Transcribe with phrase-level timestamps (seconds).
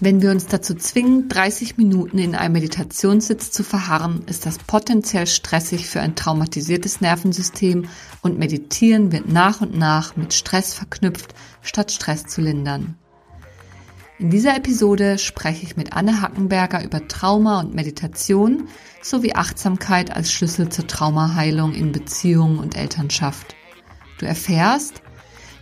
[0.00, 5.26] Wenn wir uns dazu zwingen, 30 Minuten in einem Meditationssitz zu verharren, ist das potenziell
[5.26, 7.88] stressig für ein traumatisiertes Nervensystem
[8.22, 12.96] und Meditieren wird nach und nach mit Stress verknüpft, statt Stress zu lindern.
[14.20, 18.68] In dieser Episode spreche ich mit Anne Hackenberger über Trauma und Meditation
[19.02, 23.56] sowie Achtsamkeit als Schlüssel zur Traumaheilung in Beziehungen und Elternschaft.
[24.18, 25.02] Du erfährst,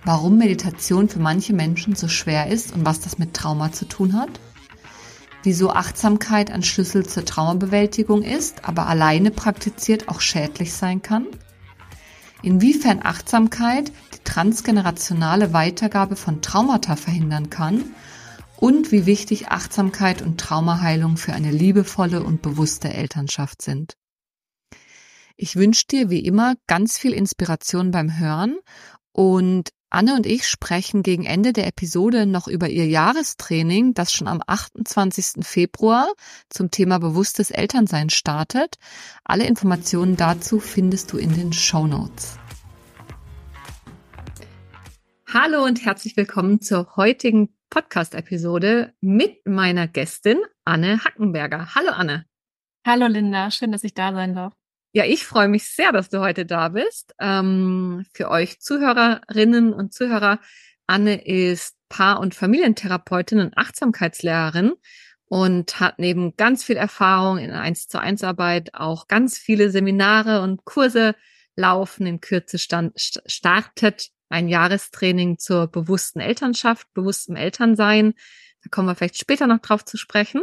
[0.07, 4.13] warum Meditation für manche Menschen so schwer ist und was das mit Trauma zu tun
[4.13, 4.31] hat,
[5.43, 11.27] wieso Achtsamkeit ein Schlüssel zur Traumabewältigung ist, aber alleine praktiziert auch schädlich sein kann,
[12.41, 17.85] inwiefern Achtsamkeit die transgenerationale Weitergabe von Traumata verhindern kann?
[18.59, 23.99] Und wie wichtig Achtsamkeit und Traumaheilung für eine liebevolle und bewusste Elternschaft sind.
[25.37, 28.57] Ich wünsche dir wie immer ganz viel Inspiration beim Hören
[29.13, 34.27] und Anne und ich sprechen gegen Ende der Episode noch über ihr Jahrestraining, das schon
[34.27, 35.47] am 28.
[35.47, 36.09] Februar
[36.49, 38.79] zum Thema bewusstes Elternsein startet.
[39.23, 42.37] Alle Informationen dazu findest du in den Show Notes.
[45.33, 51.77] Hallo und herzlich willkommen zur heutigen Podcast-Episode mit meiner Gästin Anne Hackenberger.
[51.77, 52.27] Hallo Anne.
[52.85, 54.53] Hallo Linda, schön, dass ich da sein darf.
[54.97, 57.15] Ja, ich freue mich sehr, dass du heute da bist.
[57.21, 60.41] Ähm, für euch Zuhörerinnen und Zuhörer,
[60.87, 64.73] Anne ist Paar- und Familientherapeutin und Achtsamkeitslehrerin
[65.27, 70.41] und hat neben ganz viel Erfahrung in 1 zu 1 Arbeit auch ganz viele Seminare
[70.41, 71.15] und Kurse
[71.57, 72.07] laufen.
[72.07, 72.95] In Kürze stand,
[73.27, 78.15] startet ein Jahrestraining zur bewussten Elternschaft, bewusstem Elternsein.
[78.63, 80.41] Da kommen wir vielleicht später noch drauf zu sprechen.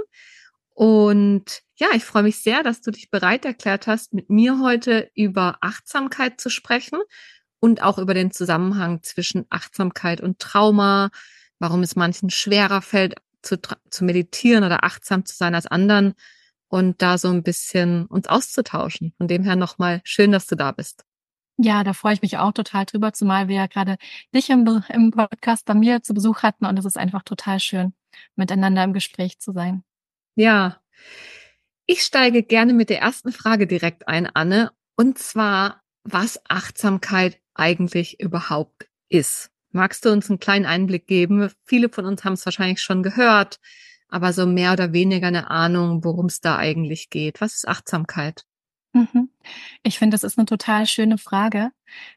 [0.74, 5.12] Und ja, ich freue mich sehr, dass du dich bereit erklärt hast, mit mir heute
[5.16, 7.00] über Achtsamkeit zu sprechen
[7.60, 11.10] und auch über den Zusammenhang zwischen Achtsamkeit und Trauma,
[11.60, 13.58] warum es manchen schwerer fällt, zu,
[13.90, 16.14] zu meditieren oder achtsam zu sein als anderen
[16.70, 19.14] und da so ein bisschen uns auszutauschen.
[19.18, 21.06] Von dem her nochmal schön, dass du da bist.
[21.58, 23.98] Ja, da freue ich mich auch total drüber, zumal wir ja gerade
[24.34, 27.94] dich im, im Podcast bei mir zu Besuch hatten und es ist einfach total schön,
[28.36, 29.84] miteinander im Gespräch zu sein.
[30.36, 30.82] Ja,
[31.86, 38.20] ich steige gerne mit der ersten Frage direkt ein, Anne, und zwar, was Achtsamkeit eigentlich
[38.22, 39.52] überhaupt ist.
[39.72, 41.52] Magst du uns einen kleinen Einblick geben?
[41.66, 43.60] Viele von uns haben es wahrscheinlich schon gehört,
[44.08, 47.42] aber so mehr oder weniger eine Ahnung, worum es da eigentlich geht.
[47.42, 48.46] Was ist Achtsamkeit?
[48.94, 49.30] Mhm.
[49.82, 51.72] Ich finde, das ist eine total schöne Frage,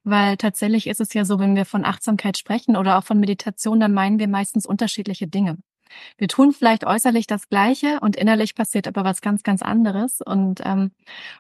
[0.05, 3.81] weil tatsächlich ist es ja so, wenn wir von Achtsamkeit sprechen oder auch von Meditation,
[3.81, 5.59] dann meinen wir meistens unterschiedliche Dinge.
[6.19, 10.21] Wir tun vielleicht äußerlich das Gleiche und innerlich passiert aber was ganz, ganz anderes.
[10.21, 10.93] Und, ähm,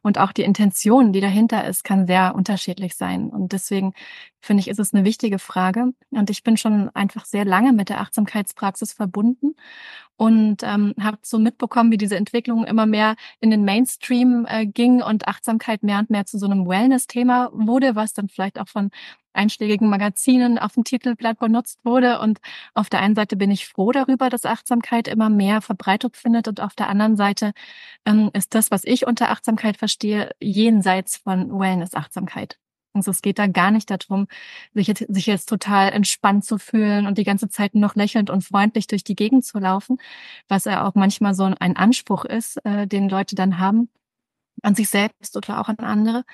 [0.02, 3.30] und auch die Intention, die dahinter ist, kann sehr unterschiedlich sein.
[3.30, 3.94] Und deswegen
[4.40, 5.92] finde ich, ist es eine wichtige Frage.
[6.10, 9.54] Und ich bin schon einfach sehr lange mit der Achtsamkeitspraxis verbunden
[10.16, 15.02] und ähm, habe so mitbekommen, wie diese Entwicklung immer mehr in den Mainstream äh, ging
[15.02, 18.90] und Achtsamkeit mehr und mehr zu so einem Wellness-Thema wurde, was dann vielleicht auch von
[19.36, 22.20] einschlägigen Magazinen auf dem Titelblatt benutzt wurde.
[22.20, 22.38] Und
[22.74, 26.48] auf der einen Seite bin ich froh darüber, dass Achtsamkeit immer mehr Verbreitung findet.
[26.48, 27.52] Und auf der anderen Seite
[28.04, 32.58] ähm, ist das, was ich unter Achtsamkeit verstehe, jenseits von Wellness-Achtsamkeit.
[32.96, 34.26] Also es geht da gar nicht darum,
[34.74, 38.42] sich jetzt, sich jetzt total entspannt zu fühlen und die ganze Zeit noch lächelnd und
[38.42, 39.98] freundlich durch die Gegend zu laufen,
[40.48, 43.90] was ja auch manchmal so ein Anspruch ist, äh, den Leute dann haben,
[44.62, 46.24] an sich selbst oder auch an andere.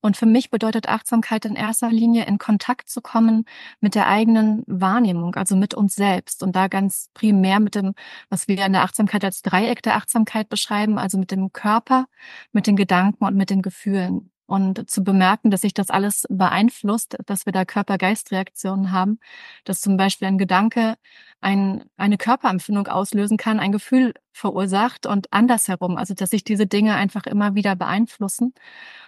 [0.00, 3.44] Und für mich bedeutet Achtsamkeit in erster Linie in Kontakt zu kommen
[3.80, 7.94] mit der eigenen Wahrnehmung, also mit uns selbst und da ganz primär mit dem,
[8.30, 12.06] was wir in der Achtsamkeit als Dreieck der Achtsamkeit beschreiben, also mit dem Körper,
[12.52, 17.16] mit den Gedanken und mit den Gefühlen und zu bemerken, dass sich das alles beeinflusst,
[17.26, 19.18] dass wir da Körper-Geist-Reaktionen haben,
[19.64, 20.96] dass zum Beispiel ein Gedanke
[21.40, 26.94] ein, eine Körperempfindung auslösen kann, ein Gefühl verursacht und andersherum, also dass sich diese Dinge
[26.94, 28.54] einfach immer wieder beeinflussen.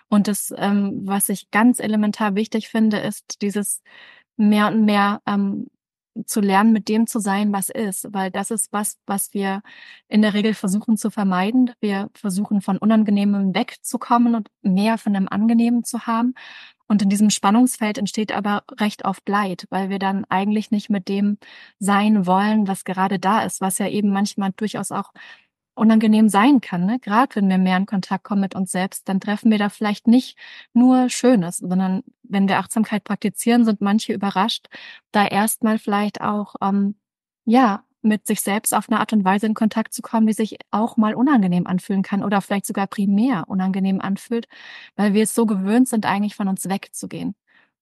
[0.09, 3.83] Und das, ähm, was ich ganz elementar wichtig finde, ist dieses
[4.37, 5.69] mehr und mehr ähm,
[6.27, 9.63] zu lernen, mit dem zu sein, was ist, weil das ist was, was wir
[10.09, 11.73] in der Regel versuchen zu vermeiden.
[11.81, 16.35] Wir versuchen von Unangenehmem wegzukommen und mehr von dem Angenehmen zu haben.
[16.87, 21.09] Und in diesem Spannungsfeld entsteht aber recht oft Leid, weil wir dann eigentlich nicht mit
[21.09, 21.39] dem
[21.79, 25.13] sein wollen, was gerade da ist, was ja eben manchmal durchaus auch
[25.75, 26.87] unangenehm sein kann.
[26.87, 26.99] Ne?
[27.01, 30.07] Gerade wenn wir mehr in Kontakt kommen mit uns selbst, dann treffen wir da vielleicht
[30.07, 30.39] nicht
[30.73, 34.69] nur Schönes, sondern wenn wir Achtsamkeit praktizieren, sind manche überrascht,
[35.13, 36.97] da erstmal vielleicht auch ähm,
[37.45, 40.59] ja mit sich selbst auf eine Art und Weise in Kontakt zu kommen, die sich
[40.71, 44.47] auch mal unangenehm anfühlen kann oder vielleicht sogar primär unangenehm anfühlt,
[44.97, 47.35] weil wir es so gewöhnt sind, eigentlich von uns wegzugehen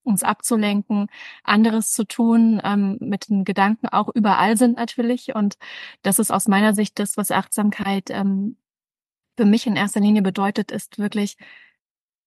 [0.04, 1.06] uns abzulenken,
[1.44, 5.34] anderes zu tun, ähm, mit den Gedanken auch überall sind natürlich.
[5.34, 5.56] Und
[6.02, 8.56] das ist aus meiner Sicht das, was Achtsamkeit ähm,
[9.36, 11.36] für mich in erster Linie bedeutet, ist wirklich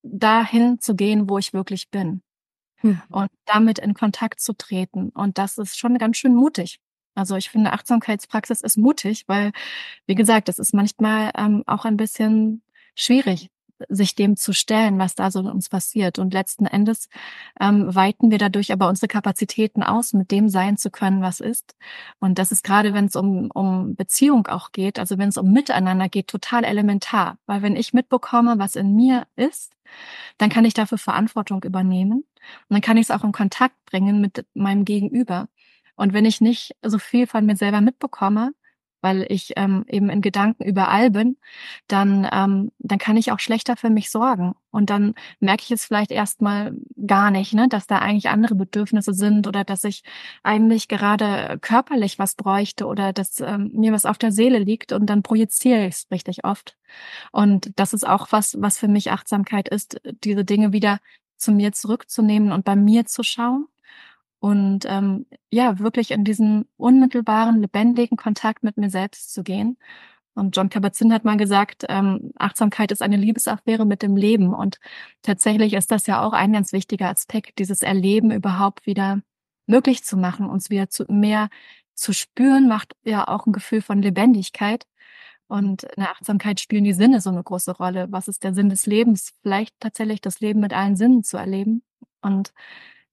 [0.04, 2.22] dahin zu gehen, wo ich wirklich bin.
[2.78, 3.02] Hm.
[3.10, 5.10] Und damit in Kontakt zu treten.
[5.10, 6.80] Und das ist schon ganz schön mutig.
[7.16, 9.52] Also ich finde, Achtsamkeitspraxis ist mutig, weil,
[10.06, 12.62] wie gesagt, das ist manchmal ähm, auch ein bisschen
[12.96, 13.50] schwierig,
[13.90, 16.20] sich dem zu stellen, was da so in uns passiert.
[16.20, 17.10] Und letzten Endes
[17.60, 21.76] ähm, weiten wir dadurch aber unsere Kapazitäten aus, mit dem sein zu können, was ist.
[22.20, 25.52] Und das ist gerade, wenn es um, um Beziehung auch geht, also wenn es um
[25.52, 27.38] Miteinander geht, total elementar.
[27.46, 29.74] Weil wenn ich mitbekomme, was in mir ist,
[30.38, 32.20] dann kann ich dafür Verantwortung übernehmen.
[32.20, 35.48] Und dann kann ich es auch in Kontakt bringen mit meinem Gegenüber.
[35.96, 38.52] Und wenn ich nicht so viel von mir selber mitbekomme,
[39.06, 41.38] weil ich ähm, eben in Gedanken überall bin,
[41.88, 44.56] dann, ähm, dann kann ich auch schlechter für mich sorgen.
[44.72, 46.76] Und dann merke ich es vielleicht erstmal
[47.06, 50.02] gar nicht, ne, dass da eigentlich andere Bedürfnisse sind oder dass ich
[50.42, 55.06] eigentlich gerade körperlich was bräuchte oder dass ähm, mir was auf der Seele liegt und
[55.06, 56.76] dann projiziere ich es richtig oft.
[57.32, 60.98] Und das ist auch was, was für mich Achtsamkeit ist, diese Dinge wieder
[61.38, 63.68] zu mir zurückzunehmen und bei mir zu schauen
[64.40, 69.78] und ähm, ja, wirklich in diesen unmittelbaren, lebendigen Kontakt mit mir selbst zu gehen.
[70.36, 74.54] Und John Kabat-Zinn hat mal gesagt, ähm, Achtsamkeit ist eine Liebesaffäre mit dem Leben.
[74.54, 74.80] Und
[75.22, 79.22] tatsächlich ist das ja auch ein ganz wichtiger Aspekt, dieses Erleben überhaupt wieder
[79.66, 81.50] möglich zu machen, uns wieder zu mehr
[81.96, 84.86] zu spüren, macht ja auch ein Gefühl von Lebendigkeit.
[85.48, 88.08] Und in der Achtsamkeit spielen die Sinne so eine große Rolle.
[88.12, 89.34] Was ist der Sinn des Lebens?
[89.42, 91.84] Vielleicht tatsächlich das Leben mit allen Sinnen zu erleben.
[92.22, 92.52] Und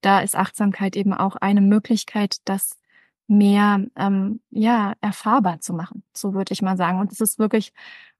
[0.02, 2.78] da ist Achtsamkeit eben auch eine Möglichkeit, das
[3.28, 7.00] mehr ähm, ja erfahrbar zu machen, so würde ich mal sagen.
[7.00, 7.72] Und es ist wirklich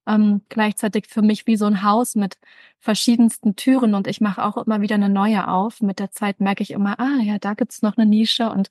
[0.07, 2.39] ähm, gleichzeitig für mich wie so ein Haus mit
[2.81, 5.81] verschiedensten Türen und ich mache auch immer wieder eine neue auf.
[5.81, 8.69] Mit der Zeit merke ich immer, ah ja, da gibt's noch eine Nische und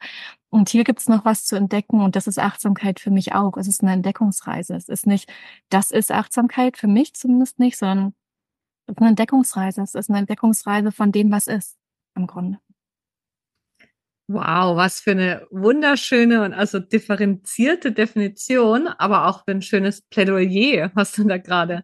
[0.49, 3.55] und hier gibt's noch was zu entdecken und das ist Achtsamkeit für mich auch.
[3.57, 4.75] Es ist eine Entdeckungsreise.
[4.75, 5.31] Es ist nicht,
[5.69, 8.13] das ist Achtsamkeit für mich zumindest nicht, sondern
[8.87, 9.81] es ist eine Entdeckungsreise.
[9.81, 11.77] Es ist eine Entdeckungsreise von dem, was ist
[12.15, 12.59] im Grunde.
[14.33, 20.89] Wow, was für eine wunderschöne und also differenzierte Definition, aber auch für ein schönes Plädoyer,
[20.93, 21.83] was du da gerade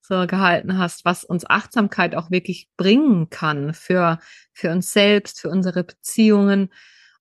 [0.00, 4.20] so gehalten hast, was uns Achtsamkeit auch wirklich bringen kann für,
[4.52, 6.72] für uns selbst, für unsere Beziehungen.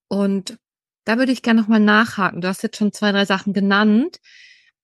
[0.09, 0.59] Und
[1.05, 2.41] da würde ich gerne nochmal nachhaken.
[2.41, 4.19] Du hast jetzt schon zwei, drei Sachen genannt,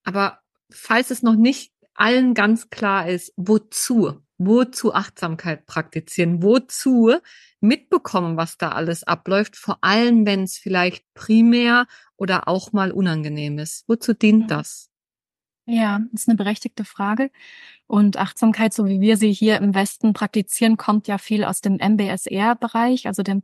[0.04, 0.40] aber
[0.72, 7.14] falls es noch nicht allen ganz klar ist, wozu, wozu Achtsamkeit praktizieren, wozu
[7.60, 11.88] mitbekommen, was da alles abläuft, vor allem wenn es vielleicht primär
[12.18, 13.86] oder auch mal unangenehm ist.
[13.88, 14.90] Wozu dient das?
[15.66, 17.32] Ja, das ist eine berechtigte Frage.
[17.88, 21.78] Und Achtsamkeit, so wie wir sie hier im Westen praktizieren, kommt ja viel aus dem
[21.78, 23.44] MBSR-Bereich, also dem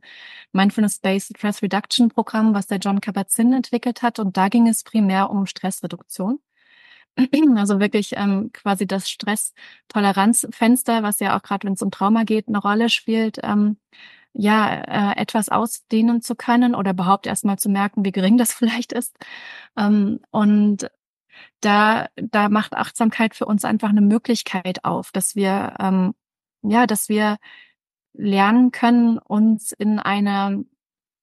[0.52, 4.18] Mindfulness-Based Stress Reduction Programm, was der John Kabat-Zinn entwickelt hat.
[4.18, 6.40] Und da ging es primär um Stressreduktion.
[7.56, 12.48] Also wirklich ähm, quasi das Stresstoleranzfenster, was ja auch gerade, wenn es um Trauma geht,
[12.48, 13.76] eine Rolle spielt, ähm,
[14.32, 18.92] ja, äh, etwas ausdehnen zu können oder überhaupt erstmal zu merken, wie gering das vielleicht
[18.92, 19.16] ist.
[19.76, 20.90] Ähm, und
[21.60, 26.14] da, da macht Achtsamkeit für uns einfach eine Möglichkeit auf, dass wir, ähm,
[26.62, 27.38] ja, dass wir
[28.14, 30.58] lernen können, uns in einer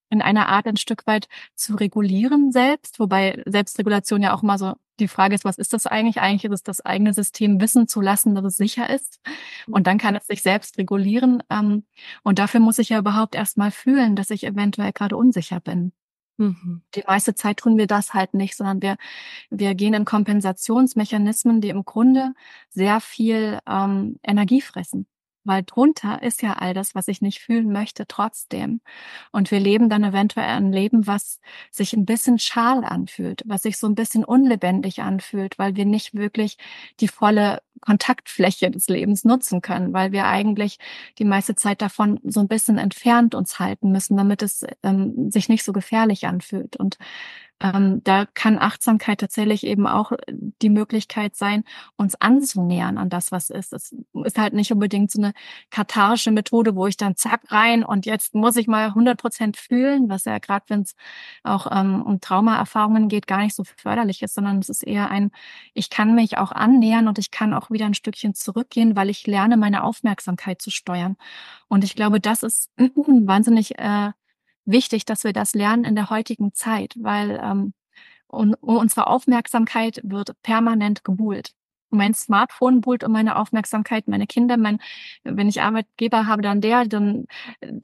[0.10, 4.76] in einer Art ein Stück weit zu regulieren selbst, wobei Selbstregulation ja auch mal so
[5.00, 6.20] die Frage ist, was ist das eigentlich?
[6.20, 9.20] Eigentlich ist es das eigene System wissen zu lassen, dass es sicher ist.
[9.68, 11.44] Und dann kann es sich selbst regulieren.
[11.50, 11.86] Ähm,
[12.24, 15.92] und dafür muss ich ja überhaupt erstmal fühlen, dass ich eventuell gerade unsicher bin.
[16.38, 16.84] Mhm.
[16.96, 18.98] Die meiste Zeit tun wir das halt nicht, sondern wir,
[19.50, 22.34] wir gehen in Kompensationsmechanismen, die im Grunde
[22.70, 25.08] sehr viel ähm, Energie fressen
[25.48, 28.82] weil drunter ist ja all das, was ich nicht fühlen möchte, trotzdem.
[29.32, 31.40] Und wir leben dann eventuell ein Leben, was
[31.72, 36.14] sich ein bisschen schal anfühlt, was sich so ein bisschen unlebendig anfühlt, weil wir nicht
[36.14, 36.58] wirklich
[37.00, 40.80] die volle Kontaktfläche des Lebens nutzen können, weil wir eigentlich
[41.20, 45.50] die meiste Zeit davon so ein bisschen entfernt uns halten müssen, damit es ähm, sich
[45.50, 46.76] nicht so gefährlich anfühlt.
[46.76, 46.98] Und
[47.60, 51.64] ähm, da kann Achtsamkeit tatsächlich eben auch die Möglichkeit sein,
[51.96, 53.74] uns anzunähern an das, was ist.
[53.74, 55.34] Es ist halt nicht unbedingt so eine
[55.72, 60.08] katharische Methode, wo ich dann zack rein und jetzt muss ich mal 100 Prozent fühlen,
[60.08, 60.96] was ja gerade, wenn es
[61.44, 65.32] auch ähm, um Traumaerfahrungen geht, gar nicht so förderlich ist, sondern es ist eher ein,
[65.74, 69.26] ich kann mich auch annähern und ich kann auch wieder ein Stückchen zurückgehen, weil ich
[69.26, 71.18] lerne, meine Aufmerksamkeit zu steuern.
[71.68, 74.12] Und ich glaube, das ist wahnsinnig äh,
[74.68, 77.74] wichtig, dass wir das lernen in der heutigen Zeit, weil ähm,
[78.28, 81.54] und, unsere Aufmerksamkeit wird permanent gebuhlt.
[81.90, 84.80] Mein Smartphone buhlt um meine Aufmerksamkeit, meine Kinder, mein,
[85.24, 87.28] wenn ich Arbeitgeber habe, dann der, dann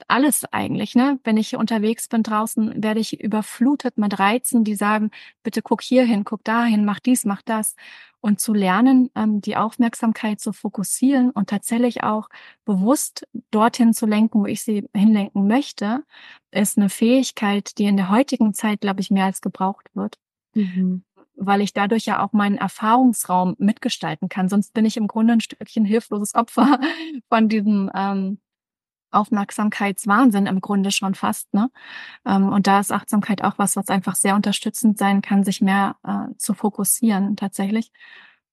[0.08, 1.18] alles eigentlich, ne?
[1.24, 5.10] Wenn ich unterwegs bin draußen, werde ich überflutet mit Reizen, die sagen,
[5.42, 7.74] bitte guck hier hin, guck dahin, mach dies, mach das.
[8.20, 12.28] Und zu lernen, ähm, die Aufmerksamkeit zu fokussieren und tatsächlich auch
[12.64, 16.04] bewusst dorthin zu lenken, wo ich sie hinlenken möchte,
[16.50, 20.16] ist eine Fähigkeit, die in der heutigen Zeit, glaube ich, mehr als gebraucht wird.
[20.54, 21.04] Mhm
[21.36, 24.48] weil ich dadurch ja auch meinen Erfahrungsraum mitgestalten kann.
[24.48, 26.80] Sonst bin ich im Grunde ein Stückchen hilfloses Opfer
[27.28, 28.38] von diesem ähm,
[29.10, 31.52] Aufmerksamkeitswahnsinn im Grunde schon fast.
[31.54, 31.70] Ne?
[32.26, 35.96] Ähm, und da ist Achtsamkeit auch was, was einfach sehr unterstützend sein kann, sich mehr
[36.04, 37.90] äh, zu fokussieren tatsächlich.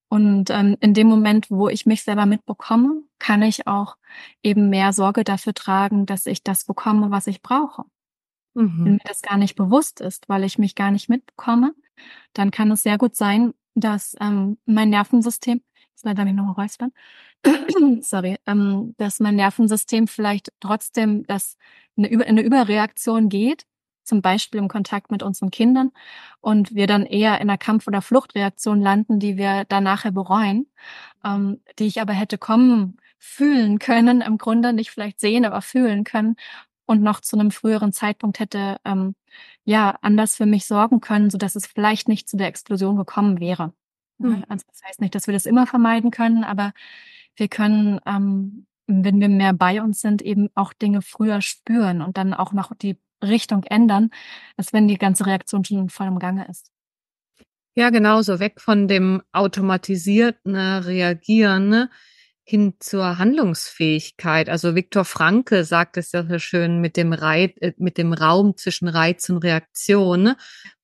[0.07, 3.95] Und ähm, in dem Moment, wo ich mich selber mitbekomme, kann ich auch
[4.43, 7.83] eben mehr Sorge dafür tragen, dass ich das bekomme, was ich brauche.
[8.53, 8.85] Mhm.
[8.85, 11.73] Wenn mir das gar nicht bewusst ist, weil ich mich gar nicht mitbekomme,
[12.33, 16.91] dann kann es sehr gut sein, dass ähm, mein Nervensystem, jetzt leider mich nochmal räuspern,
[18.01, 21.57] sorry, ähm, dass mein Nervensystem vielleicht trotzdem dass
[21.97, 23.65] eine, Über eine Überreaktion geht,
[24.03, 25.91] zum Beispiel im Kontakt mit unseren Kindern
[26.41, 30.67] und wir dann eher in einer Kampf- oder Fluchtreaktion landen, die wir dann nachher bereuen,
[31.23, 36.03] ähm, die ich aber hätte kommen fühlen können, im Grunde nicht vielleicht sehen, aber fühlen
[36.03, 36.35] können
[36.91, 39.15] und noch zu einem früheren Zeitpunkt hätte ähm,
[39.63, 43.39] ja anders für mich sorgen können, so dass es vielleicht nicht zu der Explosion gekommen
[43.39, 43.73] wäre.
[44.17, 44.43] Mhm.
[44.49, 46.73] Also das heißt nicht, dass wir das immer vermeiden können, aber
[47.37, 52.17] wir können, ähm, wenn wir mehr bei uns sind, eben auch Dinge früher spüren und
[52.17, 54.09] dann auch noch die Richtung ändern,
[54.57, 56.71] als wenn die ganze Reaktion schon voll im Gange ist.
[57.73, 61.89] Ja, genau, so weg von dem automatisierten Reagieren ne?
[62.51, 64.49] Hin zur Handlungsfähigkeit.
[64.49, 68.57] Also Viktor Franke sagt es ja so schön mit dem Reiz, äh, mit dem Raum
[68.57, 70.35] zwischen Reiz und Reaktion,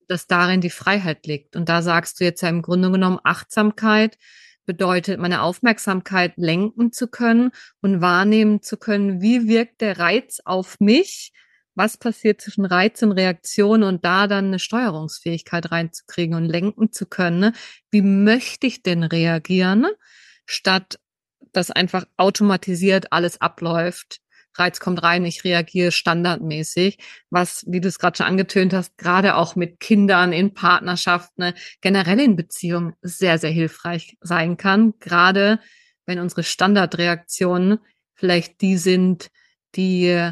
[0.08, 1.58] dass darin die Freiheit liegt.
[1.58, 4.18] Und da sagst du jetzt ja im Grunde genommen Achtsamkeit
[4.66, 10.80] bedeutet, meine Aufmerksamkeit lenken zu können und wahrnehmen zu können, wie wirkt der Reiz auf
[10.80, 11.34] mich,
[11.76, 17.06] was passiert zwischen Reiz und Reaktion und da dann eine Steuerungsfähigkeit reinzukriegen und lenken zu
[17.06, 17.40] können.
[17.40, 17.54] Ne?
[17.92, 19.86] Wie möchte ich denn reagieren,
[20.46, 20.98] statt
[21.58, 24.22] dass einfach automatisiert alles abläuft.
[24.54, 26.98] Reiz kommt rein, ich reagiere standardmäßig,
[27.30, 31.54] was, wie du es gerade schon angetönt hast, gerade auch mit Kindern in Partnerschaften, ne,
[31.82, 34.94] generell in Beziehungen sehr, sehr hilfreich sein kann.
[35.00, 35.60] Gerade
[36.06, 37.80] wenn unsere Standardreaktionen
[38.16, 39.30] vielleicht die sind,
[39.76, 40.32] die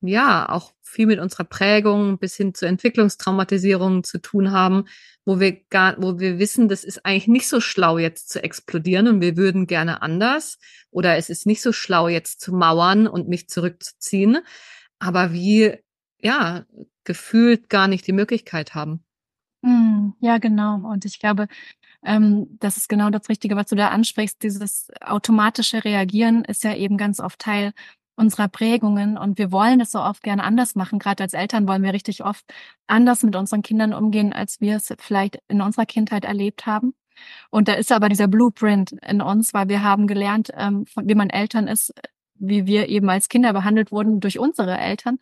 [0.00, 4.84] ja auch viel mit unserer Prägung bis hin zur Entwicklungstraumatisierung zu tun haben,
[5.24, 9.08] wo wir gar, wo wir wissen, das ist eigentlich nicht so schlau jetzt zu explodieren
[9.08, 10.58] und wir würden gerne anders
[10.90, 14.38] oder es ist nicht so schlau jetzt zu mauern und mich zurückzuziehen,
[14.98, 15.76] aber wie
[16.20, 16.64] ja
[17.04, 19.04] gefühlt gar nicht die Möglichkeit haben.
[19.64, 20.76] Hm, ja, genau.
[20.76, 21.48] Und ich glaube,
[22.04, 24.42] ähm, das ist genau das Richtige, was du da ansprichst.
[24.42, 27.72] Dieses automatische Reagieren ist ja eben ganz oft Teil
[28.16, 30.98] unserer Prägungen und wir wollen es so oft gerne anders machen.
[30.98, 32.44] Gerade als Eltern wollen wir richtig oft
[32.86, 36.94] anders mit unseren Kindern umgehen, als wir es vielleicht in unserer Kindheit erlebt haben.
[37.50, 41.30] Und da ist aber dieser Blueprint in uns, weil wir haben gelernt, ähm, wie man
[41.30, 41.94] Eltern ist,
[42.34, 45.18] wie wir eben als Kinder behandelt wurden durch unsere Eltern.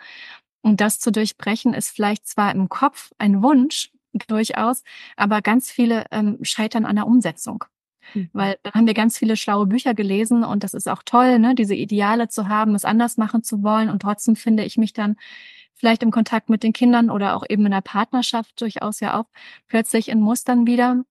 [0.62, 3.90] Und das zu durchbrechen ist vielleicht zwar im Kopf ein Wunsch,
[4.28, 4.82] durchaus,
[5.16, 7.64] aber ganz viele ähm, scheitern an der Umsetzung.
[8.12, 8.30] Mhm.
[8.32, 11.54] Weil dann haben wir ganz viele schlaue Bücher gelesen und das ist auch toll, ne,
[11.54, 13.88] diese Ideale zu haben, es anders machen zu wollen.
[13.88, 15.16] Und trotzdem finde ich mich dann
[15.74, 19.26] vielleicht im Kontakt mit den Kindern oder auch eben in der Partnerschaft durchaus ja auch
[19.66, 21.04] plötzlich in Mustern wieder,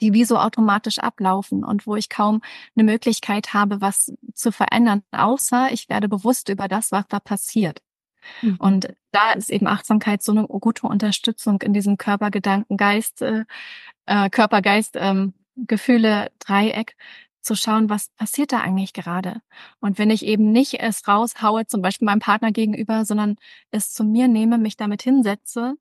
[0.00, 2.40] die wie so automatisch ablaufen und wo ich kaum
[2.74, 7.82] eine Möglichkeit habe, was zu verändern, außer ich werde bewusst über das, was da passiert.
[8.42, 8.56] Mhm.
[8.58, 13.44] Und da ist eben Achtsamkeit so eine gute Unterstützung in diesem Körper, Gedanken, Geist, äh,
[14.06, 16.96] äh Körper, Geist, ähm, Gefühle Dreieck
[17.42, 19.40] zu schauen, was passiert da eigentlich gerade?
[19.80, 23.36] Und wenn ich eben nicht es raushaue, zum Beispiel meinem Partner gegenüber, sondern
[23.70, 25.74] es zu mir nehme, mich damit hinsetze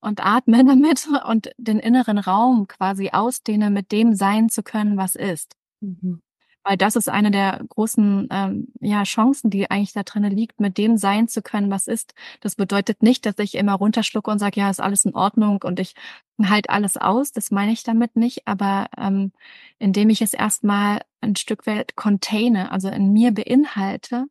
[0.00, 5.16] und atme damit und den inneren Raum quasi ausdehne, mit dem sein zu können, was
[5.16, 5.56] ist.
[5.80, 6.22] Mhm.
[6.66, 10.78] Weil das ist eine der großen ähm, ja, Chancen, die eigentlich da drinnen liegt, mit
[10.78, 12.12] dem sein zu können, was ist.
[12.40, 15.78] Das bedeutet nicht, dass ich immer runterschlucke und sage, ja, ist alles in Ordnung und
[15.78, 15.94] ich
[16.42, 17.30] halt alles aus.
[17.30, 18.48] Das meine ich damit nicht.
[18.48, 19.30] Aber ähm,
[19.78, 24.26] indem ich es erstmal ein Stück weit containe, also in mir beinhalte,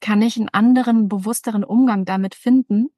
[0.00, 2.88] kann ich einen anderen, bewussteren Umgang damit finden,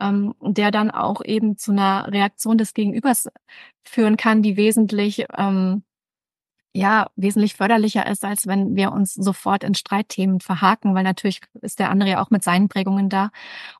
[0.00, 3.28] ähm, der dann auch eben zu einer Reaktion des Gegenübers
[3.84, 5.82] führen kann, die wesentlich ähm,
[6.74, 11.78] ja wesentlich förderlicher ist, als wenn wir uns sofort in Streitthemen verhaken, weil natürlich ist
[11.78, 13.30] der andere ja auch mit seinen Prägungen da.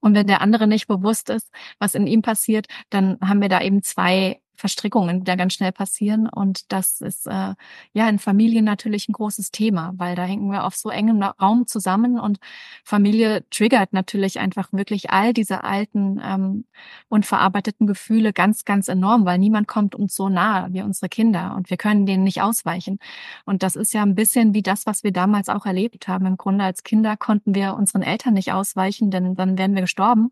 [0.01, 3.61] Und wenn der andere nicht bewusst ist, was in ihm passiert, dann haben wir da
[3.61, 6.29] eben zwei Verstrickungen, da ganz schnell passieren.
[6.29, 7.55] Und das ist äh,
[7.93, 11.67] ja in Familien natürlich ein großes Thema, weil da hängen wir auf so engem Raum
[11.67, 12.39] zusammen und
[12.85, 16.65] Familie triggert natürlich einfach wirklich all diese alten ähm,
[17.09, 21.71] unverarbeiteten Gefühle ganz, ganz enorm, weil niemand kommt uns so nah wie unsere Kinder und
[21.71, 22.99] wir können denen nicht ausweichen.
[23.45, 26.27] Und das ist ja ein bisschen wie das, was wir damals auch erlebt haben.
[26.27, 30.31] Im Grunde als Kinder konnten wir unseren Eltern nicht ausweichen, denn dann wären wir gestorben.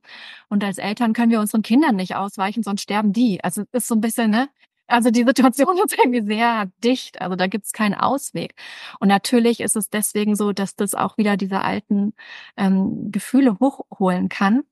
[0.49, 3.43] Und als Eltern können wir unseren Kindern nicht ausweichen, sonst sterben die.
[3.43, 4.49] Also ist so ein bisschen bisschen, ne?
[4.88, 7.21] Also die Situation ist irgendwie sehr dicht.
[7.21, 8.54] Also da gibt es keinen Ausweg.
[9.00, 12.14] Und natürlich ist es deswegen so, dass das auch wieder diese alten
[12.57, 14.64] ähm, Gefühle hochholen kann.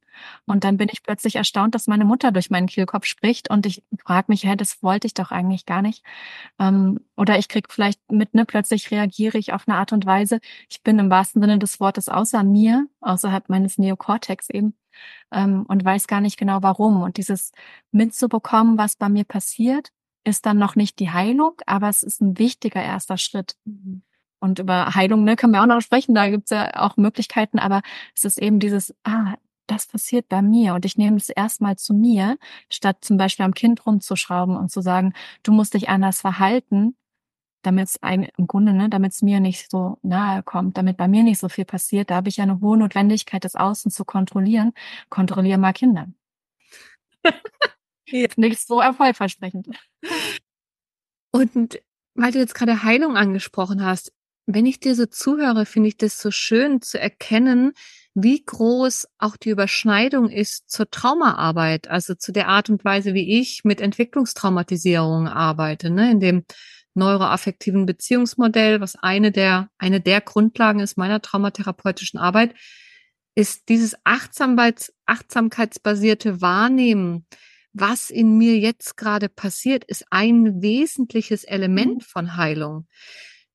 [0.47, 3.83] Und dann bin ich plötzlich erstaunt, dass meine Mutter durch meinen Kehlkopf spricht und ich
[4.05, 6.05] frage mich, hä, das wollte ich doch eigentlich gar nicht.
[6.59, 10.41] Ähm, oder ich krieg vielleicht mit, ne, plötzlich reagiere ich auf eine Art und Weise.
[10.69, 14.75] Ich bin im wahrsten Sinne des Wortes außer mir, außerhalb meines Neokortex eben
[15.33, 17.03] ähm, und weiß gar nicht genau warum.
[17.03, 17.53] Und dieses
[17.93, 19.91] mitzubekommen, was bei mir passiert,
[20.25, 23.57] ist dann noch nicht die Heilung, aber es ist ein wichtiger erster Schritt.
[23.65, 24.03] Mhm.
[24.41, 27.83] Und über Heilung ne, können wir auch noch sprechen, da gibt's ja auch Möglichkeiten, aber
[28.15, 29.35] es ist eben dieses, ah,
[29.67, 32.39] das passiert bei mir und ich nehme es erstmal zu mir,
[32.71, 36.97] statt zum Beispiel am Kind rumzuschrauben und zu sagen, du musst dich anders verhalten,
[37.63, 41.23] damit es im Grunde, ne, damit es mir nicht so nahe kommt, damit bei mir
[41.23, 44.73] nicht so viel passiert, da habe ich ja eine hohe Notwendigkeit, das Außen zu kontrollieren.
[45.09, 46.09] Kontrolliere mal Kinder.
[47.25, 48.27] ja.
[48.37, 49.69] Nicht so erfolgversprechend.
[51.33, 51.81] Und
[52.15, 54.13] weil du jetzt gerade Heilung angesprochen hast,
[54.47, 57.73] wenn ich dir so zuhöre, finde ich das so schön zu erkennen,
[58.15, 63.39] wie groß auch die Überschneidung ist zur Traumaarbeit, also zu der Art und Weise, wie
[63.41, 66.45] ich mit Entwicklungstraumatisierung arbeite, ne, in dem
[66.95, 72.55] neuroaffektiven Beziehungsmodell, was eine der, eine der Grundlagen ist meiner traumatherapeutischen Arbeit,
[73.35, 77.27] ist dieses Achtsamkeits, achtsamkeitsbasierte Wahrnehmen,
[77.73, 82.01] was in mir jetzt gerade passiert, ist ein wesentliches Element mhm.
[82.01, 82.89] von Heilung.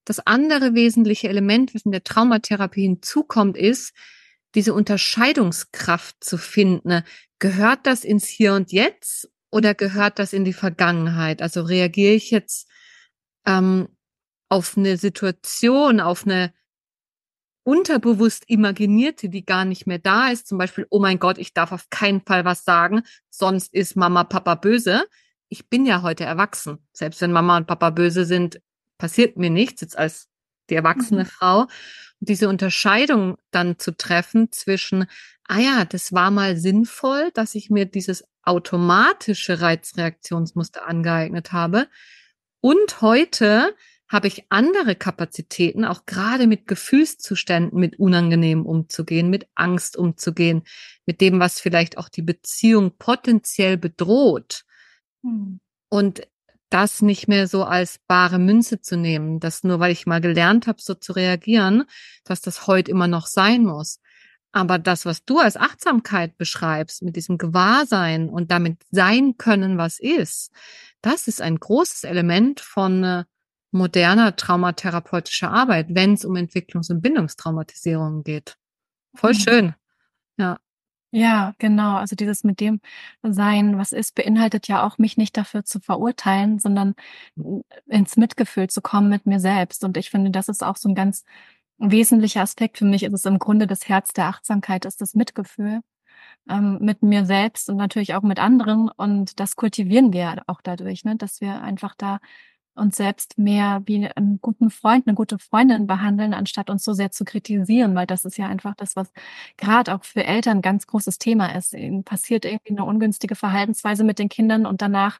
[0.05, 3.93] Das andere wesentliche Element, was in der Traumatherapie hinzukommt, ist,
[4.53, 7.03] diese Unterscheidungskraft zu finden.
[7.39, 11.41] Gehört das ins Hier und Jetzt oder gehört das in die Vergangenheit?
[11.41, 12.69] Also reagiere ich jetzt
[13.45, 13.87] ähm,
[14.49, 16.53] auf eine Situation, auf eine
[17.63, 20.47] unterbewusst imaginierte, die gar nicht mehr da ist.
[20.47, 24.23] Zum Beispiel, oh mein Gott, ich darf auf keinen Fall was sagen, sonst ist Mama,
[24.23, 25.03] Papa böse.
[25.49, 26.77] Ich bin ja heute erwachsen.
[26.93, 28.61] Selbst wenn Mama und Papa böse sind,
[28.97, 30.27] passiert mir nichts jetzt als
[30.69, 31.27] die erwachsene mhm.
[31.27, 31.61] Frau.
[31.61, 35.07] Und diese Unterscheidung dann zu treffen zwischen,
[35.47, 41.87] ah ja, das war mal sinnvoll, dass ich mir dieses automatische Reizreaktionsmuster angeeignet habe.
[42.65, 43.75] Und heute
[44.07, 50.63] habe ich andere Kapazitäten, auch gerade mit Gefühlszuständen, mit unangenehm umzugehen, mit Angst umzugehen,
[51.05, 54.65] mit dem, was vielleicht auch die Beziehung potenziell bedroht.
[55.21, 55.59] Hm.
[55.89, 56.27] Und
[56.71, 60.65] das nicht mehr so als bare Münze zu nehmen, dass nur weil ich mal gelernt
[60.65, 61.83] habe, so zu reagieren,
[62.23, 63.99] dass das heute immer noch sein muss.
[64.55, 69.99] Aber das, was du als Achtsamkeit beschreibst, mit diesem Gewahrsein und damit sein können, was
[69.99, 70.49] ist,
[71.01, 73.23] das ist ein großes Element von äh,
[73.71, 78.55] moderner traumatherapeutischer Arbeit, wenn es um Entwicklungs- und Bindungstraumatisierung geht.
[79.13, 79.39] Voll mhm.
[79.39, 79.75] schön.
[80.37, 80.57] Ja.
[81.11, 81.97] Ja, genau.
[81.97, 82.79] Also dieses mit dem
[83.23, 86.95] Sein, was ist, beinhaltet ja auch, mich nicht dafür zu verurteilen, sondern
[87.87, 89.83] ins Mitgefühl zu kommen mit mir selbst.
[89.83, 91.25] Und ich finde, das ist auch so ein ganz
[91.77, 93.03] wesentlicher Aspekt für mich.
[93.03, 95.81] Ist es im Grunde das Herz der Achtsamkeit, ist das Mitgefühl
[96.49, 98.89] ähm, mit mir selbst und natürlich auch mit anderen.
[98.89, 101.15] Und das kultivieren wir auch dadurch, ne?
[101.15, 102.19] dass wir einfach da
[102.75, 107.11] uns selbst mehr wie einen guten Freund, eine gute Freundin behandeln, anstatt uns so sehr
[107.11, 109.11] zu kritisieren, weil das ist ja einfach das, was
[109.57, 111.73] gerade auch für Eltern ganz großes Thema ist.
[111.73, 115.19] Ihnen passiert irgendwie eine ungünstige Verhaltensweise mit den Kindern und danach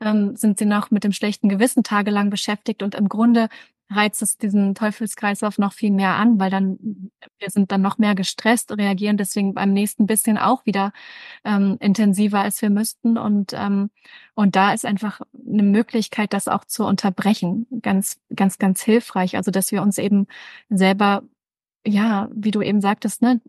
[0.00, 3.48] ähm, sind sie noch mit dem schlechten Gewissen tagelang beschäftigt und im Grunde
[3.94, 8.14] reizt es diesen Teufelskreislauf noch viel mehr an, weil dann wir sind dann noch mehr
[8.14, 10.92] gestresst, reagieren deswegen beim nächsten bisschen auch wieder
[11.44, 13.18] ähm, intensiver, als wir müssten.
[13.18, 13.90] Und ähm,
[14.34, 19.36] und da ist einfach eine Möglichkeit, das auch zu unterbrechen, ganz ganz ganz hilfreich.
[19.36, 20.26] Also dass wir uns eben
[20.70, 21.22] selber
[21.86, 23.40] ja, wie du eben sagtest, ne,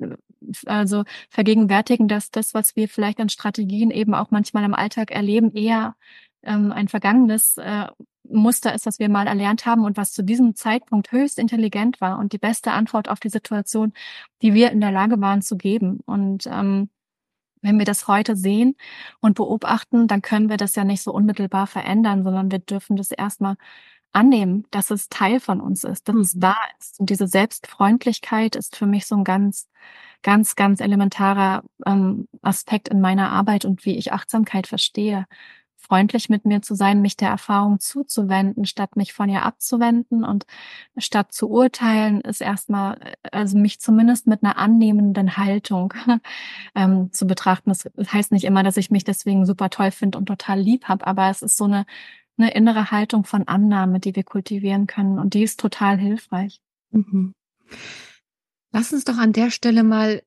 [0.65, 5.53] also vergegenwärtigen, dass das, was wir vielleicht an Strategien eben auch manchmal im Alltag erleben,
[5.53, 5.95] eher
[6.43, 7.87] ähm, ein vergangenes äh,
[8.23, 12.19] Muster ist, das wir mal erlernt haben und was zu diesem Zeitpunkt höchst intelligent war
[12.19, 13.93] und die beste Antwort auf die Situation,
[14.41, 15.99] die wir in der Lage waren zu geben.
[16.05, 16.89] Und ähm,
[17.61, 18.75] wenn wir das heute sehen
[19.21, 23.11] und beobachten, dann können wir das ja nicht so unmittelbar verändern, sondern wir dürfen das
[23.11, 23.55] erstmal
[24.13, 26.39] annehmen, dass es Teil von uns ist, dass es mhm.
[26.41, 26.99] da ist.
[26.99, 29.67] Und diese Selbstfreundlichkeit ist für mich so ein ganz,
[30.21, 35.25] ganz, ganz elementarer ähm, Aspekt in meiner Arbeit und wie ich Achtsamkeit verstehe
[35.83, 40.45] freundlich mit mir zu sein, mich der Erfahrung zuzuwenden, statt mich von ihr abzuwenden und
[40.97, 42.97] statt zu urteilen, ist erstmal,
[43.31, 45.93] also mich zumindest mit einer annehmenden Haltung
[46.75, 47.69] ähm, zu betrachten.
[47.69, 51.05] Das heißt nicht immer, dass ich mich deswegen super toll finde und total lieb habe,
[51.05, 51.85] aber es ist so eine,
[52.37, 56.61] eine innere Haltung von Annahme, die wir kultivieren können und die ist total hilfreich.
[56.91, 57.33] Mhm.
[58.71, 60.23] Lass uns doch an der Stelle mal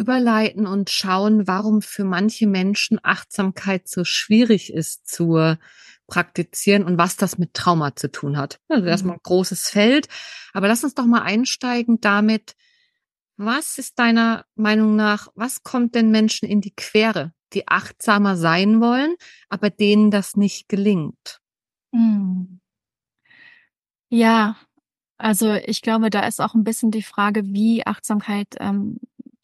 [0.00, 5.56] überleiten und schauen, warum für manche Menschen Achtsamkeit so schwierig ist zu
[6.10, 8.60] praktizieren und was das mit Trauma zu tun hat.
[8.68, 10.08] Also erstmal ein großes Feld.
[10.52, 12.56] Aber lass uns doch mal einsteigen damit,
[13.36, 18.80] was ist deiner Meinung nach, was kommt denn Menschen in die Quere, die achtsamer sein
[18.80, 19.14] wollen,
[19.48, 21.40] aber denen das nicht gelingt?
[21.94, 22.60] Hm.
[24.10, 24.56] Ja,
[25.16, 28.98] also ich glaube, da ist auch ein bisschen die Frage, wie Achtsamkeit ähm,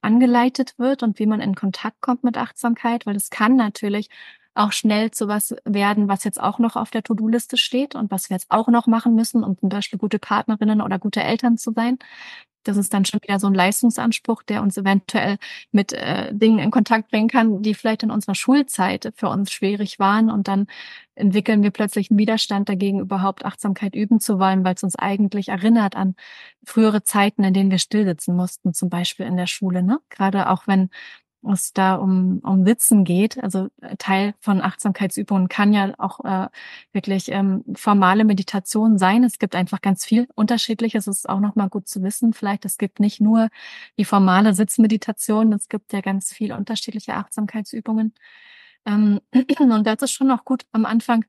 [0.06, 4.08] angeleitet wird und wie man in Kontakt kommt mit Achtsamkeit, weil es kann natürlich
[4.54, 8.30] auch schnell zu was werden, was jetzt auch noch auf der To-Do-Liste steht und was
[8.30, 11.72] wir jetzt auch noch machen müssen, um zum Beispiel gute Partnerinnen oder gute Eltern zu
[11.72, 11.98] sein.
[12.68, 15.38] Das ist dann schon wieder so ein Leistungsanspruch, der uns eventuell
[15.72, 19.98] mit äh, Dingen in Kontakt bringen kann, die vielleicht in unserer Schulzeit für uns schwierig
[19.98, 20.30] waren.
[20.30, 20.66] Und dann
[21.14, 25.48] entwickeln wir plötzlich einen Widerstand dagegen, überhaupt Achtsamkeit üben zu wollen, weil es uns eigentlich
[25.48, 26.14] erinnert an
[26.64, 29.82] frühere Zeiten, in denen wir stillsitzen mussten, zum Beispiel in der Schule.
[29.82, 29.98] Ne?
[30.10, 30.90] Gerade auch wenn
[31.42, 33.42] es da um, um Sitzen geht.
[33.42, 36.48] Also äh, Teil von Achtsamkeitsübungen kann ja auch äh,
[36.92, 39.24] wirklich ähm, formale Meditation sein.
[39.24, 41.06] Es gibt einfach ganz viel Unterschiedliches.
[41.06, 42.32] Es ist auch nochmal gut zu wissen.
[42.32, 43.48] Vielleicht, es gibt nicht nur
[43.98, 48.14] die formale Sitzmeditation, es gibt ja ganz viel unterschiedliche Achtsamkeitsübungen.
[48.86, 49.20] Ähm,
[49.58, 51.24] und das ist schon noch gut am Anfang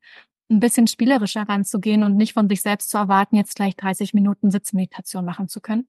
[0.50, 4.50] ein bisschen spielerischer ranzugehen und nicht von sich selbst zu erwarten, jetzt gleich 30 Minuten
[4.50, 5.88] Sitzmeditation machen zu können,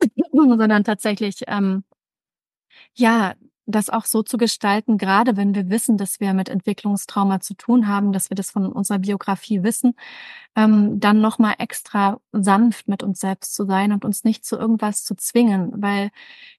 [0.32, 1.84] sondern tatsächlich ähm,
[2.94, 3.34] ja,
[3.66, 7.88] das auch so zu gestalten, gerade wenn wir wissen, dass wir mit Entwicklungstrauma zu tun
[7.88, 9.94] haben, dass wir das von unserer Biografie wissen,
[10.54, 15.04] ähm, dann nochmal extra sanft mit uns selbst zu sein und uns nicht zu irgendwas
[15.04, 15.72] zu zwingen.
[15.76, 16.10] Weil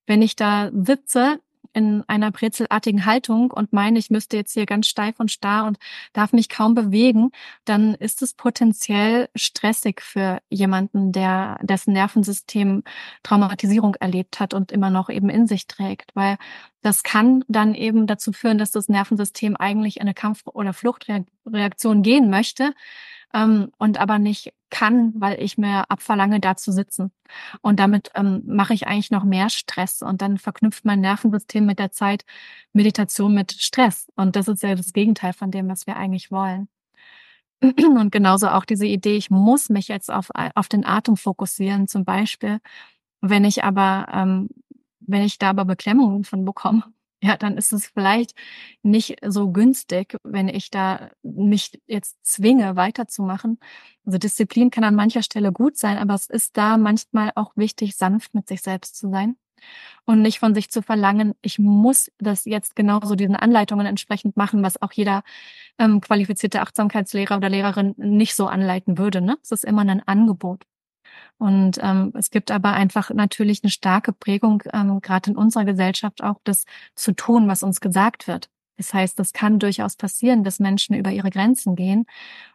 [0.07, 1.39] wenn ich da sitze
[1.75, 5.77] in einer brezelartigen Haltung und meine, ich müsste jetzt hier ganz steif und starr und
[6.13, 7.31] darf mich kaum bewegen,
[7.65, 12.83] dann ist es potenziell stressig für jemanden, der dessen Nervensystem
[13.23, 16.37] Traumatisierung erlebt hat und immer noch eben in sich trägt, weil
[16.81, 22.03] das kann dann eben dazu führen, dass das Nervensystem eigentlich in eine Kampf- oder Fluchtreaktion
[22.03, 22.73] gehen möchte,
[23.35, 27.11] ähm, und aber nicht kann, weil ich mir abverlange, da zu sitzen.
[27.61, 31.79] Und damit ähm, mache ich eigentlich noch mehr Stress und dann verknüpft mein Nervensystem mit
[31.79, 32.25] der Zeit
[32.73, 34.07] Meditation mit Stress.
[34.15, 36.69] Und das ist ja das Gegenteil von dem, was wir eigentlich wollen.
[37.61, 42.05] Und genauso auch diese Idee, ich muss mich jetzt auf, auf den Atem fokussieren, zum
[42.05, 42.59] Beispiel.
[43.21, 44.49] Wenn ich aber, ähm,
[44.99, 46.83] wenn ich da aber Beklemmungen von bekomme,
[47.25, 48.35] ja, dann ist es vielleicht
[48.83, 53.59] nicht so günstig, wenn ich da mich jetzt zwinge, weiterzumachen.
[54.05, 57.95] Also Disziplin kann an mancher Stelle gut sein, aber es ist da manchmal auch wichtig,
[57.95, 59.37] sanft mit sich selbst zu sein
[60.05, 64.61] und nicht von sich zu verlangen, ich muss das jetzt genauso diesen Anleitungen entsprechend machen,
[64.61, 65.23] was auch jeder
[65.79, 69.21] ähm, qualifizierte Achtsamkeitslehrer oder Lehrerin nicht so anleiten würde.
[69.21, 69.37] Ne?
[69.41, 70.65] Es ist immer ein Angebot.
[71.37, 76.23] Und ähm, es gibt aber einfach natürlich eine starke Prägung, ähm, gerade in unserer Gesellschaft
[76.23, 78.49] auch, das zu tun, was uns gesagt wird.
[78.77, 82.05] Das heißt, es kann durchaus passieren, dass Menschen über ihre Grenzen gehen,